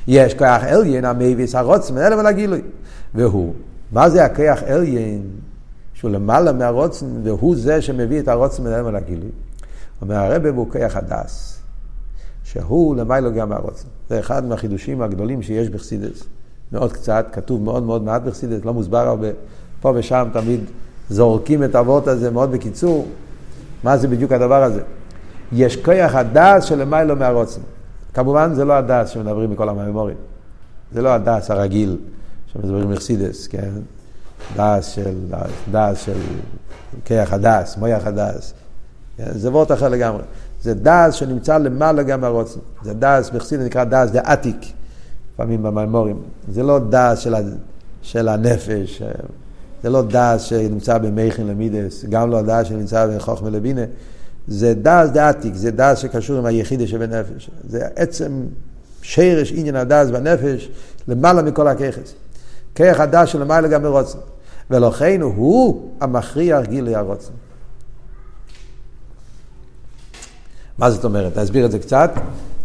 יש 0.08 0.34
כוח 0.34 0.64
אליין 0.64 1.06
המביס 1.06 1.56
הרוצן 1.56 1.94
מן 1.94 2.26
הגילוי. 2.26 2.62
והוא, 3.16 3.54
מה 3.92 4.10
זה 4.10 4.26
הכוח 4.26 4.64
אליין 4.68 5.22
שהוא 5.94 6.12
למעלה 6.12 6.52
מהרצון, 6.52 7.06
והוא 7.24 7.56
זה 7.56 7.82
שמביא 7.82 8.20
את 8.20 8.28
הרצון 8.28 8.64
מן 8.64 8.96
הגילוי? 8.96 9.30
אומר 10.02 10.16
הרב 10.16 10.46
הוא 10.46 10.72
כוח 10.72 10.96
הדעת, 10.96 11.60
שהוא 12.44 12.96
למעלה 12.96 13.30
גם 13.30 13.50
מהרצון. 13.50 13.88
זה 14.10 14.20
אחד 14.20 14.46
מהחידושים 14.46 15.02
הגדולים 15.02 15.42
שיש 15.42 15.70
בחסידות. 15.70 16.24
מאוד 16.72 16.94
קצת, 16.94 17.26
כתוב 17.32 17.62
מאוד 17.62 17.84
מאוד 17.84 18.04
מעט 18.04 18.22
בחסידות, 18.22 18.66
לא 18.66 18.74
מוסבר 18.74 19.08
הרבה. 19.08 19.28
פה 19.82 19.92
ושם 19.96 20.28
תמיד 20.34 20.60
זורקים 21.10 21.64
את 21.64 21.76
האבות 21.76 22.08
הזה 22.08 22.32
מאוד 22.32 22.52
בקיצור. 22.52 23.08
מה 23.84 23.98
זה 23.98 24.08
בדיוק 24.08 24.32
הדבר 24.32 24.64
הזה? 24.64 24.82
יש 25.52 25.78
כוח 25.78 26.16
הדעת 26.16 26.64
שלמעלה 26.64 27.16
מהרצון. 27.16 27.62
כמובן 28.14 28.54
זה 28.54 28.66
לא 28.66 28.74
הדעת 28.74 29.10
שמדברים 29.10 29.54
בכל 29.54 29.70
המאמרים. 29.70 30.18
זה 30.94 31.02
לא 31.02 31.10
הדעת 31.10 31.52
הרגיל 31.52 31.98
שמדברים 32.54 32.90
בחסידות, 32.92 33.48
כן? 33.48 33.70
דעת 34.56 34.88
של, 34.88 35.16
דעת 35.72 36.02
של 36.06 36.18
כוח 37.06 37.34
הדעת, 37.34 37.78
מוח 37.78 38.08
הדעת. 38.08 38.54
כן? 39.18 39.32
זה 39.32 39.52
וורט 39.52 39.72
אחר 39.72 39.90
לגמרי. 39.90 40.24
זה 40.62 40.74
דעת 40.74 41.14
שנמצא 41.14 41.58
למעלה 41.58 42.04
גם 42.04 42.24
מהרצון. 42.24 42.60
זה 42.84 42.94
דעת, 42.94 43.30
בחסידות 43.30 43.66
נקרא 43.66 43.84
דעת 43.84 44.12
דעתיק, 44.12 44.74
לפעמים 45.38 45.64
במאמרים. 45.64 46.22
זה 46.52 46.64
לא 46.64 46.80
דעת 46.90 47.20
של, 47.20 47.34
של 48.02 48.28
הנפש, 48.28 49.02
זה 49.84 49.90
לא 49.90 50.02
דעת 50.02 50.42
שנמצא 50.42 50.98
בין 50.98 51.16
מוחין 51.16 51.48
למידות, 51.48 52.06
גם 52.10 52.30
לא 52.32 52.42
דעת 52.42 52.68
שנמצא 52.68 53.08
בחוכמה 53.08 53.50
לבינה. 53.50 53.82
זה 54.48 54.74
דעת 54.74 55.10
דעתיק, 55.10 55.56
זה 55.56 55.72
דעת 55.72 56.00
שקשור 56.00 56.38
עם 56.38 56.46
היחידה 56.46 56.88
שבנפש. 56.88 57.50
זה 57.70 57.88
עצם 57.96 58.44
שרש 59.02 59.54
עניין 59.56 59.76
הדס 59.76 60.10
בנפש 60.10 60.70
למעלה 61.08 61.42
מכל 61.42 61.68
הככס. 61.68 62.14
כרך 62.76 63.00
הדס 63.00 63.30
שלמעלה 63.30 63.68
גם 63.68 63.84
מרוצן. 63.84 64.18
ולכן 64.72 65.22
הוא 65.22 65.90
המכריח 66.02 66.66
גילוי 66.66 66.96
הרוצן. 66.96 67.34
מה 70.78 70.92
זאת 70.92 71.06
אומרת? 71.06 71.38
נסביר 71.38 71.66
את 71.66 71.72
זה 71.72 71.80
קצת. 71.80 72.12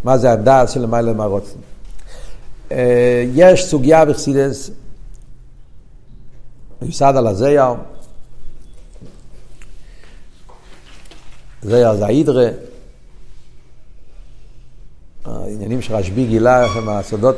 מה 0.04 0.18
זה 0.18 0.32
הדס 0.32 0.70
שלמעלה 0.70 1.12
מהרוצן? 1.12 1.58
אה, 2.72 3.24
יש 3.34 3.64
סוגיה 3.64 4.04
בחסידס, 4.04 4.70
מיוסד 6.82 7.12
על 7.16 7.26
הזייר, 7.26 7.74
זה 11.62 11.88
אז 11.88 12.00
ההידרה, 12.00 12.48
העניינים 15.24 15.82
שרשב"י 15.82 16.26
גילה 16.26 16.66
שם, 16.74 16.88
הסודות. 16.88 17.36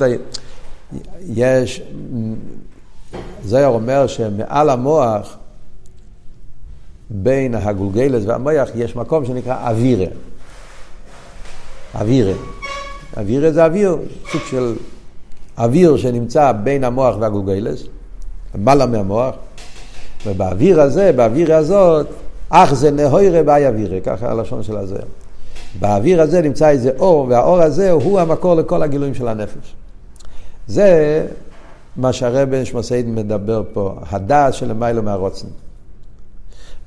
יש, 1.21 1.83
זוהר 3.45 3.67
אומר 3.67 4.07
שמעל 4.07 4.71
המוח, 4.71 5.37
בין 7.11 7.55
הגולגלס 7.55 8.25
והמוח, 8.27 8.69
יש 8.75 8.97
מקום 8.97 9.25
שנקרא 9.25 9.71
אווירה. 9.71 10.07
אווירה. 11.95 12.35
אווירה 13.17 13.53
זה 13.53 13.65
אוויר, 13.65 13.99
סוג 14.33 14.43
של 14.51 14.75
אוויר 15.59 15.97
שנמצא 15.97 16.53
בין 16.53 16.85
המוח 16.85 17.17
והגולגלס, 17.21 17.83
למעלה 18.55 18.87
מהמוח, 18.87 19.35
ובאוויר 20.27 20.81
הזה, 20.81 21.13
באוויר 21.13 21.55
הזאת, 21.55 22.07
אך 22.49 22.75
זה 22.75 22.91
נהוירה 22.91 23.43
באי 23.43 23.67
אווירה, 23.67 24.01
ככה 24.01 24.31
הלשון 24.31 24.63
של 24.63 24.77
הזוהר. 24.77 25.05
באוויר 25.81 26.23
הזה 26.23 26.43
נמצא 26.43 26.69
איזה 26.69 26.91
אור, 26.99 27.27
והאור 27.29 27.61
הזה 27.61 27.91
הוא 27.91 28.21
המקור 28.21 28.55
לכל 28.55 28.83
הגילויים 28.83 29.15
של 29.15 29.29
הנפש. 29.29 29.75
זה 30.67 31.27
מה 31.97 32.13
שהרבן 32.13 32.65
שמוסייד 32.65 33.09
מדבר 33.09 33.63
פה, 33.73 33.95
הדעת 34.11 34.55
של 34.55 34.73
מיילו 34.73 35.03
מהרוצן. 35.03 35.49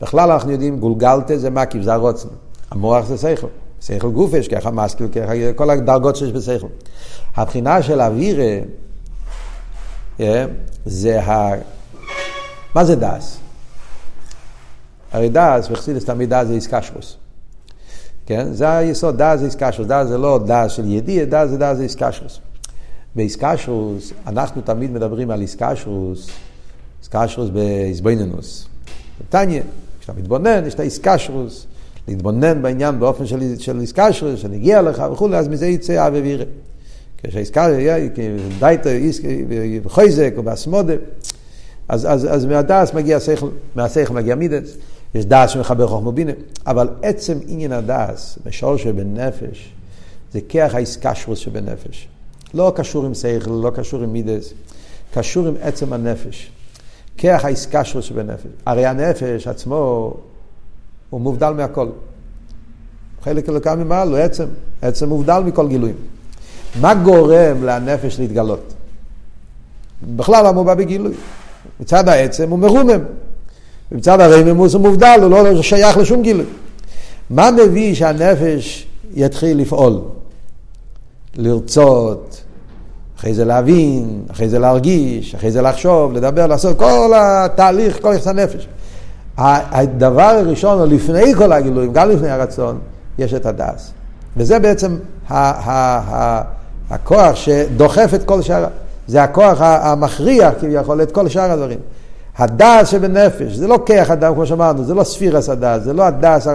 בכלל 0.01 0.31
אנחנו 0.31 0.51
יודעים, 0.51 0.79
גולגלתה 0.79 1.37
זה 1.37 1.49
מקיף, 1.49 1.83
זה 1.83 1.93
הרוצן. 1.93 2.27
המוח 2.71 3.05
זה 3.05 3.17
שכל. 3.17 3.47
שכל 3.81 4.09
גופש, 4.09 4.47
ככה 4.47 4.71
מסקיל, 4.71 5.07
ככה 5.07 5.53
כל 5.55 5.69
הדרגות 5.69 6.15
שיש 6.15 6.31
בשכל. 6.31 6.67
הבחינה 7.35 7.81
של 7.81 8.01
אווירה, 8.01 8.59
זה 10.85 11.21
ה... 11.23 11.51
מה 12.75 12.85
זה 12.85 12.95
דעת? 12.95 13.37
הרי 15.11 15.29
דעת, 15.29 15.67
בחסידות 15.71 16.05
תמיד 16.05 16.33
דעת 16.33 16.47
זה 16.47 16.53
התקשרות. 16.53 17.17
כן? 18.25 18.53
זה 18.53 18.69
היסוד, 18.69 19.21
דעת 19.21 19.39
זה 19.39 19.45
התקשרות. 19.45 19.87
דעת 19.87 20.07
זה 20.07 20.17
לא 20.17 20.39
דעת 20.45 20.71
של 20.71 20.91
ידיעה, 20.91 21.25
דעת 21.25 21.49
זה 21.49 21.57
דעת 21.57 21.77
זה 21.77 21.83
התקשרות. 21.83 22.39
בהתקשרות, 23.15 24.13
אנחנו 24.27 24.61
תמיד 24.61 24.91
מדברים 24.91 25.31
על 25.31 25.41
התקשרות, 25.41 26.29
התקשרות 27.01 27.49
בהתבוננות. 27.49 28.67
בתניא, 29.21 29.63
כשאתה 29.99 30.19
מתבונן, 30.19 30.65
יש 30.65 30.73
את 30.73 30.79
ההתקשרות, 30.79 31.65
להתבונן 32.07 32.61
בעניין 32.61 32.99
באופן 32.99 33.25
של, 33.25 33.59
של 33.59 33.79
התקשרות, 33.79 34.39
שנגיע 34.39 34.81
לך 34.81 35.03
וכולי, 35.13 35.37
אז 35.37 35.47
מזה 35.47 35.67
יצא 35.67 36.07
אהבה 36.07 36.15
ויראה. 36.15 36.45
כשהאיסקשרוס, 37.23 37.77
דייטר, 38.59 38.91
חויזק 39.85 40.33
או 40.37 40.43
באסמודה, 40.43 40.93
אז, 41.87 42.05
אז, 42.05 42.27
אז 42.31 42.45
מהדס 42.45 42.93
מגיע 42.93 43.19
שכל, 43.19 43.49
מהשכל 43.75 44.13
מגיע 44.13 44.35
מידס. 44.35 44.77
יש 45.15 45.25
דס 45.25 45.49
שמחבר 45.49 45.87
חוכמה 45.87 46.11
בינה, 46.11 46.31
אבל 46.67 46.89
עצם 47.01 47.37
עניין 47.47 47.71
הדס, 47.71 48.39
בשור 48.45 48.77
שבנפש, 48.77 49.73
זה 50.33 50.39
כיח 50.49 50.75
האיסקשרוס 50.75 51.39
שבנפש. 51.39 52.07
לא 52.53 52.73
קשור 52.75 53.05
עם 53.05 53.13
שכל, 53.13 53.51
לא 53.51 53.71
קשור 53.75 54.03
עם 54.03 54.13
מידס, 54.13 54.53
קשור 55.13 55.47
עם 55.47 55.55
עצם 55.61 55.93
הנפש. 55.93 56.51
כיח 57.17 57.45
האיסקשרוס 57.45 58.05
שבנפש. 58.05 58.47
הרי 58.65 58.85
הנפש 58.85 59.47
עצמו, 59.47 60.13
הוא 61.09 61.21
מובדל 61.21 61.51
מהכל. 61.51 61.87
חלק 63.23 63.49
אלוקה 63.49 63.75
ממעל 63.75 64.09
הוא 64.09 64.17
עצם, 64.17 64.45
עצם 64.81 65.09
מובדל 65.09 65.39
מכל 65.45 65.67
גילויים. 65.67 65.95
מה 66.81 66.93
גורם 66.93 67.63
לנפש 67.63 68.19
להתגלות? 68.19 68.73
בכלל 70.15 70.47
למה 70.47 70.57
הוא 70.57 70.65
בא 70.65 70.73
בגילוי? 70.73 71.13
מצד 71.79 72.09
העצם 72.09 72.49
הוא 72.49 72.59
מרומם. 72.59 72.99
ומצד 73.91 74.21
הרממוס 74.21 74.73
הוא 74.73 74.81
מובדל, 74.81 75.19
הוא 75.21 75.29
לא 75.29 75.61
שייך 75.61 75.97
לשום 75.97 76.21
גילוי. 76.21 76.45
מה 77.29 77.49
מביא 77.51 77.95
שהנפש 77.95 78.87
יתחיל 79.13 79.57
לפעול? 79.57 80.01
לרצות, 81.35 82.41
אחרי 83.17 83.33
זה 83.33 83.45
להבין, 83.45 84.21
אחרי 84.31 84.49
זה 84.49 84.59
להרגיש, 84.59 85.35
אחרי 85.35 85.51
זה 85.51 85.61
לחשוב, 85.61 86.13
לדבר, 86.13 86.47
לעשות 86.47 86.77
כל 86.77 87.13
התהליך, 87.15 88.01
כל 88.01 88.13
יחס 88.15 88.27
הנפש. 88.27 88.67
הדבר 89.37 90.21
הראשון, 90.21 90.79
או 90.79 90.85
לפני 90.85 91.35
כל 91.35 91.51
הגילויים, 91.51 91.93
גם 91.93 92.09
לפני 92.09 92.29
הרצון, 92.29 92.79
יש 93.17 93.33
את 93.33 93.45
הדעת. 93.45 93.91
וזה 94.37 94.59
בעצם 94.59 94.97
הכוח 96.89 97.35
שדוחף 97.35 98.11
את 98.15 98.23
כל 98.23 98.41
שאר, 98.41 98.65
זה 99.07 99.23
הכוח 99.23 99.61
המכריע 99.61 100.51
כביכול 100.51 101.01
את 101.01 101.11
כל 101.11 101.29
שאר 101.29 101.51
הדברים. 101.51 101.79
הדעת 102.37 102.89
שבנפש, 102.89 103.53
זה 103.53 103.67
לא 103.67 103.79
כוח 103.85 104.11
הדעת 104.11 104.33
כמו 104.33 104.45
שאמרנו, 104.45 104.83
זה 104.83 104.93
לא 104.93 105.03
ספירת 105.03 105.49
הדעת, 105.49 105.83
זה 105.83 105.93
לא 105.93 106.03
הדעת, 106.03 106.47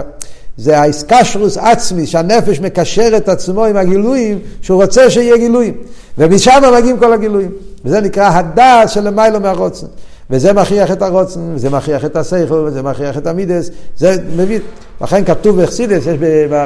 זה 0.57 0.79
ההתקשרות 0.79 1.57
עצמי, 1.57 2.07
שהנפש 2.07 2.59
מקשר 2.59 3.17
את 3.17 3.29
עצמו 3.29 3.65
עם 3.65 3.77
הגילויים, 3.77 4.39
שהוא 4.61 4.81
רוצה 4.81 5.09
שיהיה 5.09 5.37
גילויים. 5.37 5.73
ומשם 6.17 6.61
מגיעים 6.77 6.99
כל 6.99 7.13
הגילויים. 7.13 7.51
וזה 7.85 8.01
נקרא 8.01 8.29
הדס 8.29 8.91
שלמיילו 8.91 9.39
מהרוצן. 9.39 9.87
וזה 10.29 10.53
מכריח 10.53 10.91
את 10.91 11.01
הרוצן, 11.01 11.39
וזה 11.55 11.69
מכריח 11.69 12.05
את 12.05 12.15
הסייכל, 12.15 12.53
וזה 12.53 12.81
מכריח 12.81 13.17
את 13.17 13.27
המידס, 13.27 13.69
זה 13.97 14.15
מביא, 14.35 14.59
לכן 15.01 15.25
כתוב 15.25 15.61
באכסידס, 15.61 16.05
יש 16.05 16.17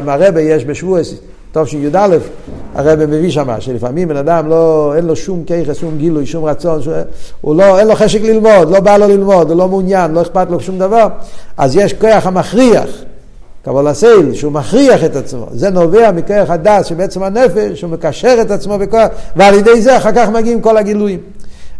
מהרבה 0.04 0.42
יש 0.42 0.66
בשבועס, 0.66 1.14
טוב 1.52 1.68
שי"א, 1.68 2.18
הרב 2.76 3.06
מביא 3.06 3.32
שמה, 3.32 3.62
שלפעמים 3.62 4.08
בן 4.08 4.18
אדם 4.18 4.50
לא, 4.50 4.94
אין 4.96 5.06
לו 5.06 5.16
שום 5.16 5.44
כיחס, 5.44 5.78
שום 5.78 5.98
גילוי, 5.98 6.26
שום 6.26 6.46
רצון, 6.46 6.82
שום, 6.82 6.94
הוא 7.42 7.56
לא, 7.56 7.80
אין 7.80 7.88
לו 7.88 7.96
חשק 7.96 8.22
ללמוד, 8.22 8.72
לא 8.72 8.80
בא 8.80 8.98
לו 8.98 9.08
ללמוד, 9.08 9.50
הוא 9.50 9.58
לא 9.58 9.68
מעוניין, 9.68 10.12
לא 10.12 10.22
אכפת 10.22 10.48
לו 10.50 10.60
שום 10.60 10.80
דבר, 10.80 11.08
אז 11.58 11.76
יש 11.76 11.94
כוח 11.94 12.28
המכריח, 12.28 12.90
קבול 13.66 13.88
הסייל, 13.88 14.34
שהוא 14.34 14.52
מכריח 14.52 15.04
את 15.04 15.16
עצמו, 15.16 15.46
זה 15.52 15.70
נובע 15.70 16.12
מכוח 16.12 16.50
הדס 16.50 16.86
שבעצם 16.86 17.24
הנפש, 17.24 17.82
הוא 17.82 17.92
מקשר 17.92 18.38
את 18.42 18.52
עצמו 18.52 18.78
בכוח, 18.78 19.08
ועל 19.36 19.56
ידי 19.56 19.82
זה 19.82 19.98
אחר 19.98 20.12
כך 20.12 20.30
מגיעים 20.30 20.62
כל 20.62 20.78
הגילויים. 20.78 21.20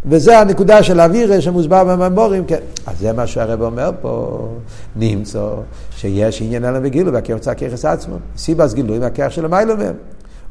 וזה 0.06 0.40
הנקודה 0.40 0.84
של 0.84 1.02
אווירה 1.02 1.42
שמוסבר 1.42 1.84
בממורים, 1.84 2.46
כן. 2.46 2.60
אז 2.88 3.00
זה 3.00 3.14
מה 3.14 3.28
שהרב 3.28 3.62
אומר 3.62 3.92
פה, 4.02 4.48
נמצא 4.96 5.48
שיש 5.92 6.42
עניין 6.42 6.66
אלם 6.66 6.82
וגילו, 6.84 7.14
והכיח 7.14 7.36
רוצה 7.36 7.54
כיחס 7.54 7.86
עצמו. 7.86 8.16
סיבס 8.38 8.74
גילוי 8.74 9.00
והכיח 9.00 9.32
של 9.32 9.46
המיילו 9.46 9.78
מהם. 9.78 9.94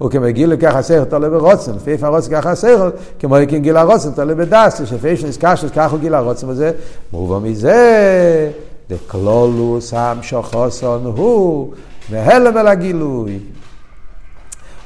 וכמגיל 0.03 0.51
לכך 0.51 0.75
הסכר 0.75 1.05
תולה 1.05 1.31
ברוצן, 1.31 1.75
לפי 1.75 1.91
איפה 1.91 2.07
הרוצן 2.07 2.31
ככה 2.31 2.51
הסכר, 2.51 2.91
כמו 3.19 3.39
יקין 3.39 3.63
גיל 3.63 3.77
הרוצן 3.77 4.11
תולה 4.11 4.35
בדס, 4.35 4.81
לפי 4.81 5.09
איפה 5.09 5.27
נזכר 5.27 5.55
שכך 5.55 5.93
הוא 5.93 5.99
גיל 6.01 6.15
הרוצן 6.15 6.49
וזה, 6.49 6.73
מובן 7.13 7.49
מזה, 7.49 8.51
דקלולוס 8.91 9.95
המשוכוסון 9.95 11.05
הוא, 11.05 11.73
מהלם 12.11 12.59
אל 12.59 12.67
הגילוי. 12.67 13.39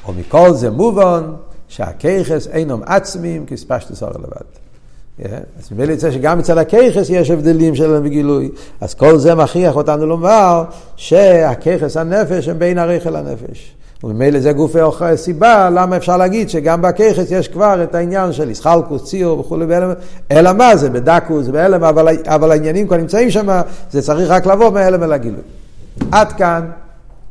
ומכל 0.09 0.53
זה 0.53 0.71
מובן, 0.71 1.23
שהכיכס 1.71 2.47
אינם 2.47 2.81
עצמיים 2.87 3.47
כספשטוס 3.47 4.03
אור 4.03 4.11
לבד. 4.11 4.47
אז 5.59 5.73
ממילא 5.73 5.93
יצא 5.93 6.11
שגם 6.11 6.39
אצל 6.39 6.59
הכיכס 6.59 7.11
יש 7.11 7.31
הבדלים 7.31 7.75
שלהם 7.75 8.05
בגילוי. 8.05 8.51
אז 8.81 8.95
כל 8.95 9.19
זה 9.19 9.35
מכריח 9.35 9.77
אותנו 9.77 10.07
לומר 10.07 10.65
שהכיכס 10.97 11.97
הנפש 11.97 12.49
הם 12.49 12.59
בין 12.59 12.79
הרכל 12.79 13.11
לנפש. 13.11 13.75
וממילא 14.05 14.41
זה 14.41 14.53
גופי 14.53 14.79
סיבה 15.17 15.71
למה 15.71 15.97
אפשר 15.97 16.17
להגיד 16.17 16.51
שגם 16.51 16.83
בכיכס 16.83 17.31
יש 17.31 17.49
כבר 17.49 17.83
את 17.83 17.95
העניין 17.95 18.33
של 18.33 18.51
ישחלקוס, 18.51 19.05
ציור 19.05 19.41
וכולי 19.41 19.67
בהלם, 19.67 19.93
אלא 20.31 20.53
מה 20.53 20.77
זה 20.77 20.91
בדקוס, 20.91 21.49
בהלם, 21.49 21.85
אבל, 21.85 22.09
אבל 22.27 22.51
העניינים 22.51 22.87
כבר 22.87 22.97
נמצאים 22.97 23.31
שם, 23.31 23.61
זה 23.91 24.03
צריך 24.03 24.31
רק 24.31 24.47
לבוא 24.47 24.71
מהלם 24.71 25.03
אל 25.03 25.13
הגילוי. 25.13 25.41
עד 26.13 26.33
כאן 26.33 26.71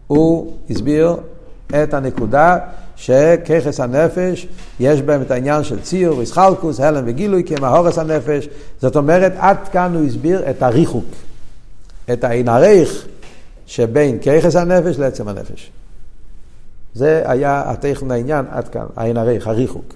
הוא 0.08 0.54
הסביר 0.70 1.16
את 1.84 1.94
הנקודה 1.94 2.58
שככס 3.00 3.80
הנפש, 3.80 4.48
יש 4.80 5.02
בהם 5.02 5.22
את 5.22 5.32
העניין 5.32 5.64
של 5.64 5.82
ציור, 5.82 6.18
ויסחלקוס, 6.18 6.80
הלם 6.80 7.04
וגילוי, 7.08 7.44
כי 7.44 7.56
הם 7.56 7.64
ההורס 7.64 7.98
הנפש. 7.98 8.50
זאת 8.82 8.96
אומרת, 8.96 9.34
עד 9.38 9.58
כאן 9.72 9.96
הוא 9.96 10.06
הסביר 10.06 10.50
את 10.50 10.64
הריחוק, 10.64 11.06
את 12.14 12.24
העין 12.24 12.48
הריך 12.48 13.06
שבין 13.66 14.18
ככס 14.20 14.56
הנפש 14.56 15.00
לעצם 15.00 15.28
הנפש. 15.28 15.72
זה 16.94 17.22
היה 17.26 17.64
הטכן 17.66 18.12
העניין 18.12 18.46
עד 18.52 18.68
כאן, 18.68 18.86
העין 18.96 19.18
הריך, 19.18 19.48
הריחוק. 19.48 19.94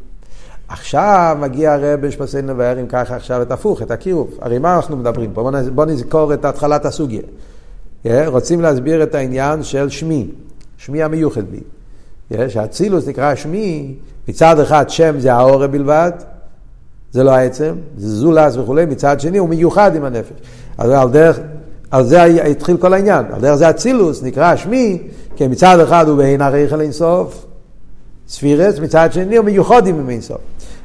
עכשיו 0.67 1.37
מגיע 1.39 1.73
הרב 1.73 2.09
שפסינו 2.09 2.53
אם 2.81 2.87
ככה 2.87 3.15
עכשיו 3.15 3.41
את 3.41 3.51
הפוך, 3.51 3.81
את 3.81 3.91
הקירוב. 3.91 4.37
הרי 4.41 4.59
מה 4.59 4.75
אנחנו 4.75 4.97
מדברים 4.97 5.33
פה? 5.33 5.51
בואו 5.75 5.87
נזכור 5.87 6.33
את 6.33 6.45
התחלת 6.45 6.85
הסוגיה. 6.85 7.21
רוצים 8.25 8.61
להסביר 8.61 9.03
את 9.03 9.15
העניין 9.15 9.63
של 9.63 9.89
שמי, 9.89 10.27
שמי 10.77 11.03
המיוחד 11.03 11.43
בי. 11.51 11.59
שהאצילוס 12.47 13.07
נקרא 13.07 13.35
שמי, 13.35 13.95
מצד 14.27 14.59
אחד 14.59 14.89
שם 14.89 15.19
זה 15.19 15.33
האורה 15.33 15.67
בלבד, 15.67 16.11
זה 17.11 17.23
לא 17.23 17.31
העצם, 17.31 17.75
זה 17.97 18.09
זולס 18.09 18.57
וכולי, 18.57 18.85
מצד 18.85 19.19
שני 19.19 19.37
הוא 19.37 19.49
מיוחד 19.49 19.95
עם 19.95 20.05
הנפש. 20.05 20.35
אז 20.77 20.91
על 20.91 21.09
דרך, 21.09 21.39
על 21.91 22.05
זה 22.05 22.23
התחיל 22.23 22.77
כל 22.77 22.93
העניין, 22.93 23.25
על 23.33 23.41
דרך 23.41 23.55
זה 23.55 23.69
אצילוס 23.69 24.23
נקרא 24.23 24.55
שמי, 24.55 25.01
כי 25.35 25.47
מצד 25.47 25.79
אחד 25.79 26.07
הוא 26.07 26.17
בעין 26.17 26.41
הרייכל 26.41 26.81
אינסוף, 26.81 27.45
ספירס, 28.27 28.79
מצד 28.79 29.13
שני 29.13 29.37
הוא 29.37 29.45
מיוחד 29.45 29.87
עם 29.87 30.09
אינסוף. 30.09 30.37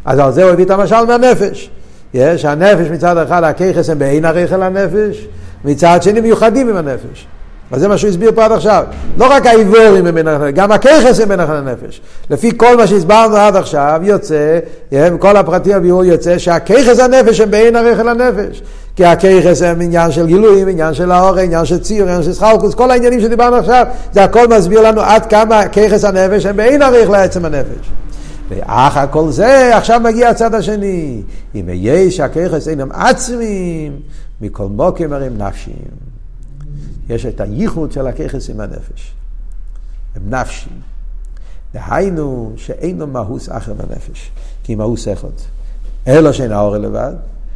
אז 0.04 0.18
על 0.18 0.32
זה 0.32 0.42
הוא 0.44 0.50
הביא 0.50 0.64
את 0.64 0.70
המשל 0.70 1.04
מהנפש. 1.04 1.70
יש, 2.14 2.44
הנפש 2.44 2.90
מצד 2.90 3.16
אחד, 3.16 3.44
הכיכס 3.44 3.90
הם 3.90 3.98
בעין 3.98 4.24
הרייכל 4.24 4.62
הנפש, 4.62 5.28
מצד 5.64 6.02
שני 6.02 6.20
מיוחדים 6.20 6.68
עם 6.68 6.76
הנפש. 6.76 7.26
אז 7.72 7.81
זה 7.81 7.88
מה 7.88 7.98
שהוא 7.98 8.11
הסביר 8.11 8.33
פה 8.35 8.44
עד 8.44 8.52
עכשיו. 8.52 8.85
לא 9.18 9.26
רק 9.31 9.46
האיבורים 9.46 10.07
הם 10.07 10.14
בין 10.14 10.28
הנפש, 10.28 10.52
גם 10.54 10.72
הככס 10.72 11.20
הם 11.20 11.28
בין 11.28 11.40
הנפש. 11.40 12.00
לפי 12.31 12.50
כל 12.57 12.76
מה 12.76 12.87
שהסברנו 12.87 13.37
עד 13.37 13.57
עכשיו, 13.57 14.00
יוצא, 14.02 14.59
כל 15.18 15.37
הפרטים 15.37 15.76
הביאור 15.76 16.04
יוצא 16.04 16.38
שהככס 16.38 16.98
הנפש 16.98 17.40
הם 17.40 17.50
בעין 17.50 17.76
הרכל 17.76 18.09
הנפש. 18.09 18.62
כי 18.96 19.04
הככס 19.04 19.62
הם 19.62 19.81
עניין 19.81 20.12
של 20.12 20.26
גילויים, 20.26 20.68
עניין 20.68 20.94
של 20.94 21.12
האור, 21.12 21.38
עניין 21.38 21.64
של 21.64 21.78
ציר, 21.78 22.04
עניין 22.04 22.22
של 22.22 22.33
סחלקוס, 22.33 22.74
כל 22.74 22.90
העניינים 22.90 23.20
שדיברנו 23.20 23.57
עכשיו, 23.57 23.87
זה 24.12 24.24
הכל 24.24 24.48
מסביר 24.48 24.81
לנו 24.81 25.00
עד 25.00 25.26
כמה 25.26 25.68
ככס 25.68 26.04
הנפש 26.04 26.46
הם 26.46 26.57
בעין 26.57 26.83
הרכל 26.83 27.12
לעצם 27.12 27.44
הנפש. 27.44 27.90
ואחר 28.48 29.04
כל 29.11 29.31
זה, 29.31 29.76
עכשיו 29.76 30.00
מגיע 30.04 30.28
הצד 30.28 30.54
השני. 30.54 31.22
אם 31.54 31.68
יש 31.72 32.20
הככס 32.20 32.68
אינם 32.68 32.92
עצמיים, 32.92 33.92
מכל 34.40 34.66
מוקים 34.66 35.12
הרי 35.12 35.28
נפשיים. 35.38 36.07
יש 37.08 37.26
את 37.26 37.40
הייחוד 37.40 37.92
של 37.92 38.06
הככס 38.06 38.50
עם 38.50 38.60
הנפש. 38.60 39.12
הם 40.16 40.34
נפשים. 40.34 40.72
דהיינו 41.74 42.52
שאינו 42.56 43.06
מהוס 43.06 43.48
אחר 43.52 43.72
בנפש, 43.72 44.30
כי 44.64 44.74
מהוס 44.74 45.08
אחד. 45.08 45.28
אלו 46.08 46.34
שאין 46.34 46.52
האור 46.52 46.76
לבד, 46.76 47.12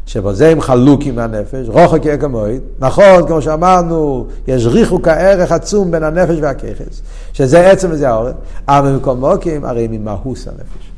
שבזה 0.06 0.48
הם 0.48 0.60
חלוקים 0.60 1.16
מהנפש, 1.16 1.68
רוחק 1.68 2.04
יהיה 2.04 2.18
כמוהד. 2.18 2.60
נכון, 2.78 3.26
כמו 3.26 3.42
שאמרנו, 3.42 4.26
יש 4.48 4.66
ריחוק 4.66 5.08
הערך 5.08 5.52
עצום 5.52 5.90
בין 5.90 6.02
הנפש 6.02 6.36
והככס, 6.40 7.02
שזה 7.32 7.70
עצם 7.70 7.88
וזה 7.90 8.10
האור, 8.10 8.28
אבל 8.68 8.92
במקום 8.92 9.20
מוקים 9.20 9.64
הרי 9.64 9.88
ממהוס 9.90 10.48
הנפש. 10.48 10.90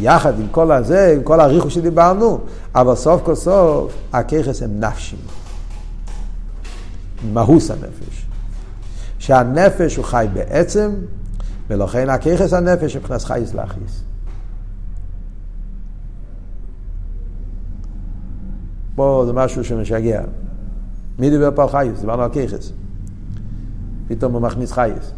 יחד 0.00 0.40
עם 0.40 0.46
כל 0.50 0.72
הזה, 0.72 1.12
עם 1.16 1.22
כל 1.22 1.40
הריחוק 1.40 1.70
שדיברנו, 1.70 2.38
אבל 2.74 2.94
סוף 2.94 3.22
כל 3.24 3.34
סוף, 3.34 3.92
הככס 4.12 4.62
הם 4.62 4.80
נפשים. 4.80 5.18
מהוס 7.32 7.70
הנפש. 7.70 8.26
שהנפש 9.18 9.96
הוא 9.96 10.04
חי 10.04 10.26
בעצם, 10.32 10.90
ולכן 11.68 12.10
הכיכס 12.10 12.52
הנפש 12.52 12.96
מבחינת 12.96 13.22
חייס 13.22 13.54
לאחיס. 13.54 14.02
פה 18.94 19.22
זה 19.26 19.32
משהו 19.32 19.64
שמשגע. 19.64 20.22
מי 21.18 21.30
דיבר 21.30 21.50
פה 21.54 21.62
על 21.62 21.68
חייס? 21.68 22.00
דיברנו 22.00 22.22
על 22.22 22.32
כיכס. 22.32 22.72
פתאום 24.08 24.32
הוא 24.32 24.42
מכניס 24.42 24.72
חייס. 24.72 25.12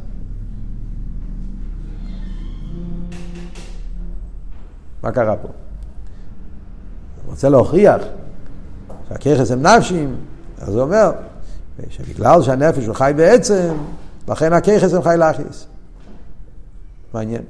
מה 5.02 5.12
קרה 5.12 5.36
פה? 5.36 5.48
הוא 5.48 7.30
רוצה 7.30 7.48
להוכיח 7.48 8.02
שהכיכס 9.08 9.50
הם 9.50 9.62
נפשים, 9.62 10.16
אז 10.58 10.74
הוא 10.74 10.82
אומר, 10.82 11.10
שבגלל 11.90 12.42
שהנפש 12.42 12.86
הוא 12.86 12.94
חי 12.94 13.12
בעצם, 13.16 13.74
לכן 14.28 14.52
הככס 14.52 14.94
הם 14.94 15.02
חי 15.02 15.14
לאחיס. 15.18 15.66
מעניין. 17.14 17.42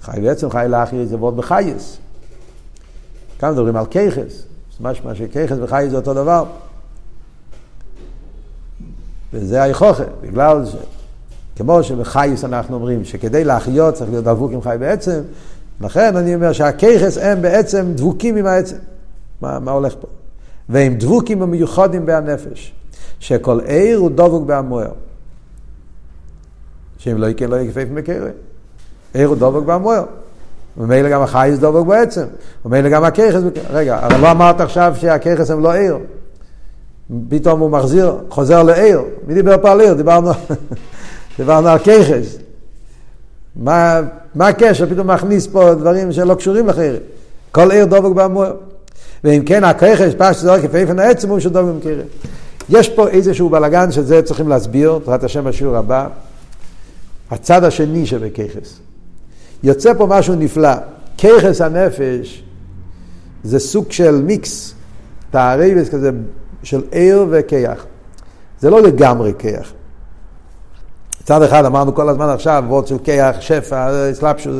חי 0.00 0.20
בעצם, 0.22 0.50
חי 0.50 0.66
לאחיס 0.68 1.08
זה 1.08 1.16
ועוד 1.16 1.36
בחייס. 1.36 1.96
כאן 3.38 3.50
מדברים 3.50 3.76
על 3.76 3.86
ככס, 3.86 4.42
משמע 4.80 5.14
שככס 5.14 5.56
וחייס 5.60 5.90
זה 5.90 5.96
אותו 5.96 6.14
דבר. 6.14 6.44
וזה 9.32 9.62
היכוכה, 9.62 10.04
בגלל 10.22 10.66
ש... 10.66 10.76
כמו 11.56 11.82
שבחייס 11.82 12.44
אנחנו 12.44 12.74
אומרים 12.74 13.04
שכדי 13.04 13.44
להחיות 13.44 13.94
צריך 13.94 14.10
להיות 14.10 14.24
דבוק 14.24 14.52
עם 14.52 14.62
חי 14.62 14.76
בעצם, 14.80 15.20
לכן 15.80 16.16
אני 16.16 16.34
אומר 16.34 16.52
שהכיכס 16.52 17.18
הם 17.18 17.42
בעצם 17.42 17.92
דבוקים 17.94 18.36
עם 18.36 18.46
העצם. 18.46 18.76
מה, 19.40 19.58
מה 19.58 19.70
הולך 19.70 19.94
פה? 20.00 20.06
והם 20.72 20.94
דבוקים 20.94 21.42
המיוחדים 21.42 22.06
בהנפש, 22.06 22.72
שכל 23.20 23.60
עיר 23.60 23.98
הוא 23.98 24.10
דבוק 24.10 24.46
בהמוער. 24.46 24.92
שאם 26.98 27.18
לא 27.18 27.26
יקרה 27.26 27.48
לא 27.48 27.56
יקפה 27.56 27.80
מקרה. 27.90 28.30
עיר 29.14 29.28
הוא 29.28 29.36
דבוק 29.36 29.64
בהמוער. 29.64 30.04
ומילא 30.76 31.08
גם 31.08 31.22
החייס 31.22 31.58
דבוק 31.58 31.88
בעצם, 31.88 32.24
ומילא 32.64 32.88
גם 32.88 33.04
הכיכס, 33.04 33.40
רגע, 33.70 33.98
אבל 34.02 34.20
לא 34.20 34.30
אמרת 34.30 34.60
עכשיו 34.60 34.94
שהכיכס 34.98 35.50
הם 35.50 35.62
לא 35.62 35.72
עיר. 35.72 35.98
פתאום 37.28 37.60
הוא 37.60 37.70
מחזיר, 37.70 38.18
חוזר 38.28 38.62
לעיר. 38.62 39.02
מי 39.26 39.34
דיבר 39.34 39.56
פה 39.62 39.70
על 39.70 39.80
עיר? 39.80 39.94
דיברנו, 39.94 40.30
דיברנו 41.38 41.68
על 41.68 41.78
כיכס. 41.78 42.38
מה, 43.56 44.00
מה 44.34 44.48
הקשר? 44.48 44.90
פתאום 44.90 45.06
מכניס 45.06 45.46
פה 45.46 45.74
דברים 45.74 46.12
שלא 46.12 46.34
קשורים 46.34 46.66
לחיר. 46.66 47.00
כל 47.50 47.70
עיר 47.70 47.84
דבוק 47.84 48.16
בהמוער. 48.16 48.54
ואם 49.24 49.42
כן 49.46 49.64
הכיכס 49.64 50.12
פשט 50.18 50.40
זורק 50.40 50.60
כפי 50.62 50.76
איפן 50.76 50.98
העצם 50.98 51.28
הוא 51.28 51.40
שדבוק 51.40 51.68
במקרה. 51.68 52.02
יש 52.68 52.88
פה 52.88 53.08
איזשהו 53.08 53.48
בלאגן 53.48 53.92
שזה 53.92 54.22
צריכים 54.22 54.48
להסביר, 54.48 54.98
בעזרת 54.98 55.24
השם 55.24 55.44
בשיעור 55.44 55.76
הבא, 55.76 56.08
הצד 57.30 57.64
השני 57.64 58.06
שבכיכס. 58.06 58.78
יוצא 59.62 59.94
פה 59.94 60.06
משהו 60.06 60.34
נפלא. 60.34 60.74
כיכס 61.16 61.60
הנפש 61.60 62.42
זה 63.44 63.58
סוג 63.58 63.92
של 63.92 64.22
מיקס, 64.22 64.74
תערבס 65.30 65.88
כזה 65.88 66.10
של 66.62 66.82
עיר 66.90 67.26
וכיח. 67.30 67.86
זה 68.60 68.70
לא 68.70 68.82
לגמרי 68.82 69.32
כיח. 69.38 69.72
מצד 71.22 71.42
אחד 71.42 71.64
אמרנו 71.64 71.94
כל 71.94 72.08
הזמן 72.08 72.28
עכשיו, 72.28 72.64
וורד 72.66 72.86
של 72.86 72.98
כיח, 73.04 73.40
שפע, 73.40 74.12
סלאפשו, 74.12 74.50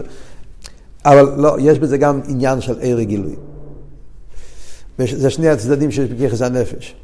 אבל 1.05 1.33
לא, 1.37 1.57
יש 1.61 1.79
בזה 1.79 1.99
גם 1.99 2.21
עניין 2.29 2.61
של 2.61 2.79
עיר 2.79 2.97
וגילוי. 3.01 3.37
זה 4.99 5.31
שני 5.31 5.49
הצדדים 5.49 5.91
שיש 5.91 6.09
בכיכס 6.09 6.43
הנפש. 6.43 6.95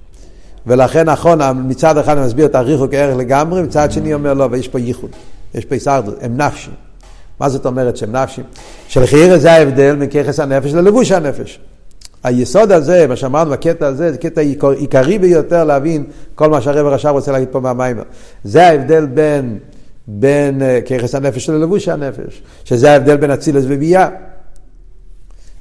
ולכן 0.67 1.11
נכון, 1.11 1.39
מצד 1.69 1.99
אחד 1.99 2.17
אני 2.17 2.27
מסביר 2.27 2.47
את 2.47 2.55
הריחו 2.55 2.87
כערך 2.91 3.17
לגמרי, 3.17 3.63
מצד 3.63 3.93
שני 3.93 4.15
אומר 4.15 4.35
לא, 4.35 4.49
ויש 4.51 4.69
פה 4.69 4.81
ייחוד, 4.81 5.11
יש 5.55 5.65
פה 5.65 5.75
הישרדות, 5.75 6.15
הם 6.21 6.37
נפשים. 6.37 6.73
מה 7.41 7.49
זאת 7.49 7.67
אומרת 7.67 7.97
שהם 7.97 8.17
נפשים? 8.17 8.45
שלחייר 8.89 9.39
זה 9.39 9.53
ההבדל 9.53 9.97
מככס 9.97 10.41
הנפש 10.41 10.73
ללבוש 10.73 11.13
הנפש. 11.13 11.61
היסוד 12.25 12.73
הזה, 12.73 13.07
מה 13.07 13.17
שאמרנו 13.17 13.51
בקטע 13.51 13.87
הזה, 13.87 14.13
זה 14.13 14.19
קטע 14.19 14.41
עיקרי 14.79 15.19
ביותר 15.19 15.65
להבין 15.65 16.05
כל 16.35 16.51
מה 16.51 16.61
שהרב 16.61 16.87
הרש"ב 16.87 17.09
רוצה 17.09 17.33
להגיד 17.33 17.49
פה 17.51 17.61
מהמיימר. 17.61 18.03
זה 18.45 18.67
ההבדל 18.67 19.07
בין, 19.07 19.59
בין 20.07 20.63
אה, 20.63 20.81
ככס 20.81 21.15
הנפש 21.15 21.49
ללבוש 21.51 21.89
הנפש, 21.89 22.43
שזה 22.65 22.93
ההבדל 22.93 23.17
בין 23.17 23.31
אצילס 23.31 23.65
וביאה. 23.69 24.09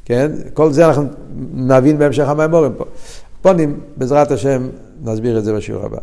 כן? 0.07 0.31
כל 0.53 0.71
זה 0.71 0.87
אנחנו 0.87 1.03
נבין 1.53 1.97
בהמשך 1.97 2.29
המיימורים 2.29 2.71
פה. 2.77 2.85
פונים, 3.41 3.79
בעזרת 3.97 4.31
השם, 4.31 4.67
נסביר 5.03 5.37
את 5.39 5.43
זה 5.43 5.53
בשיעור 5.53 5.85
הבא. 5.85 5.97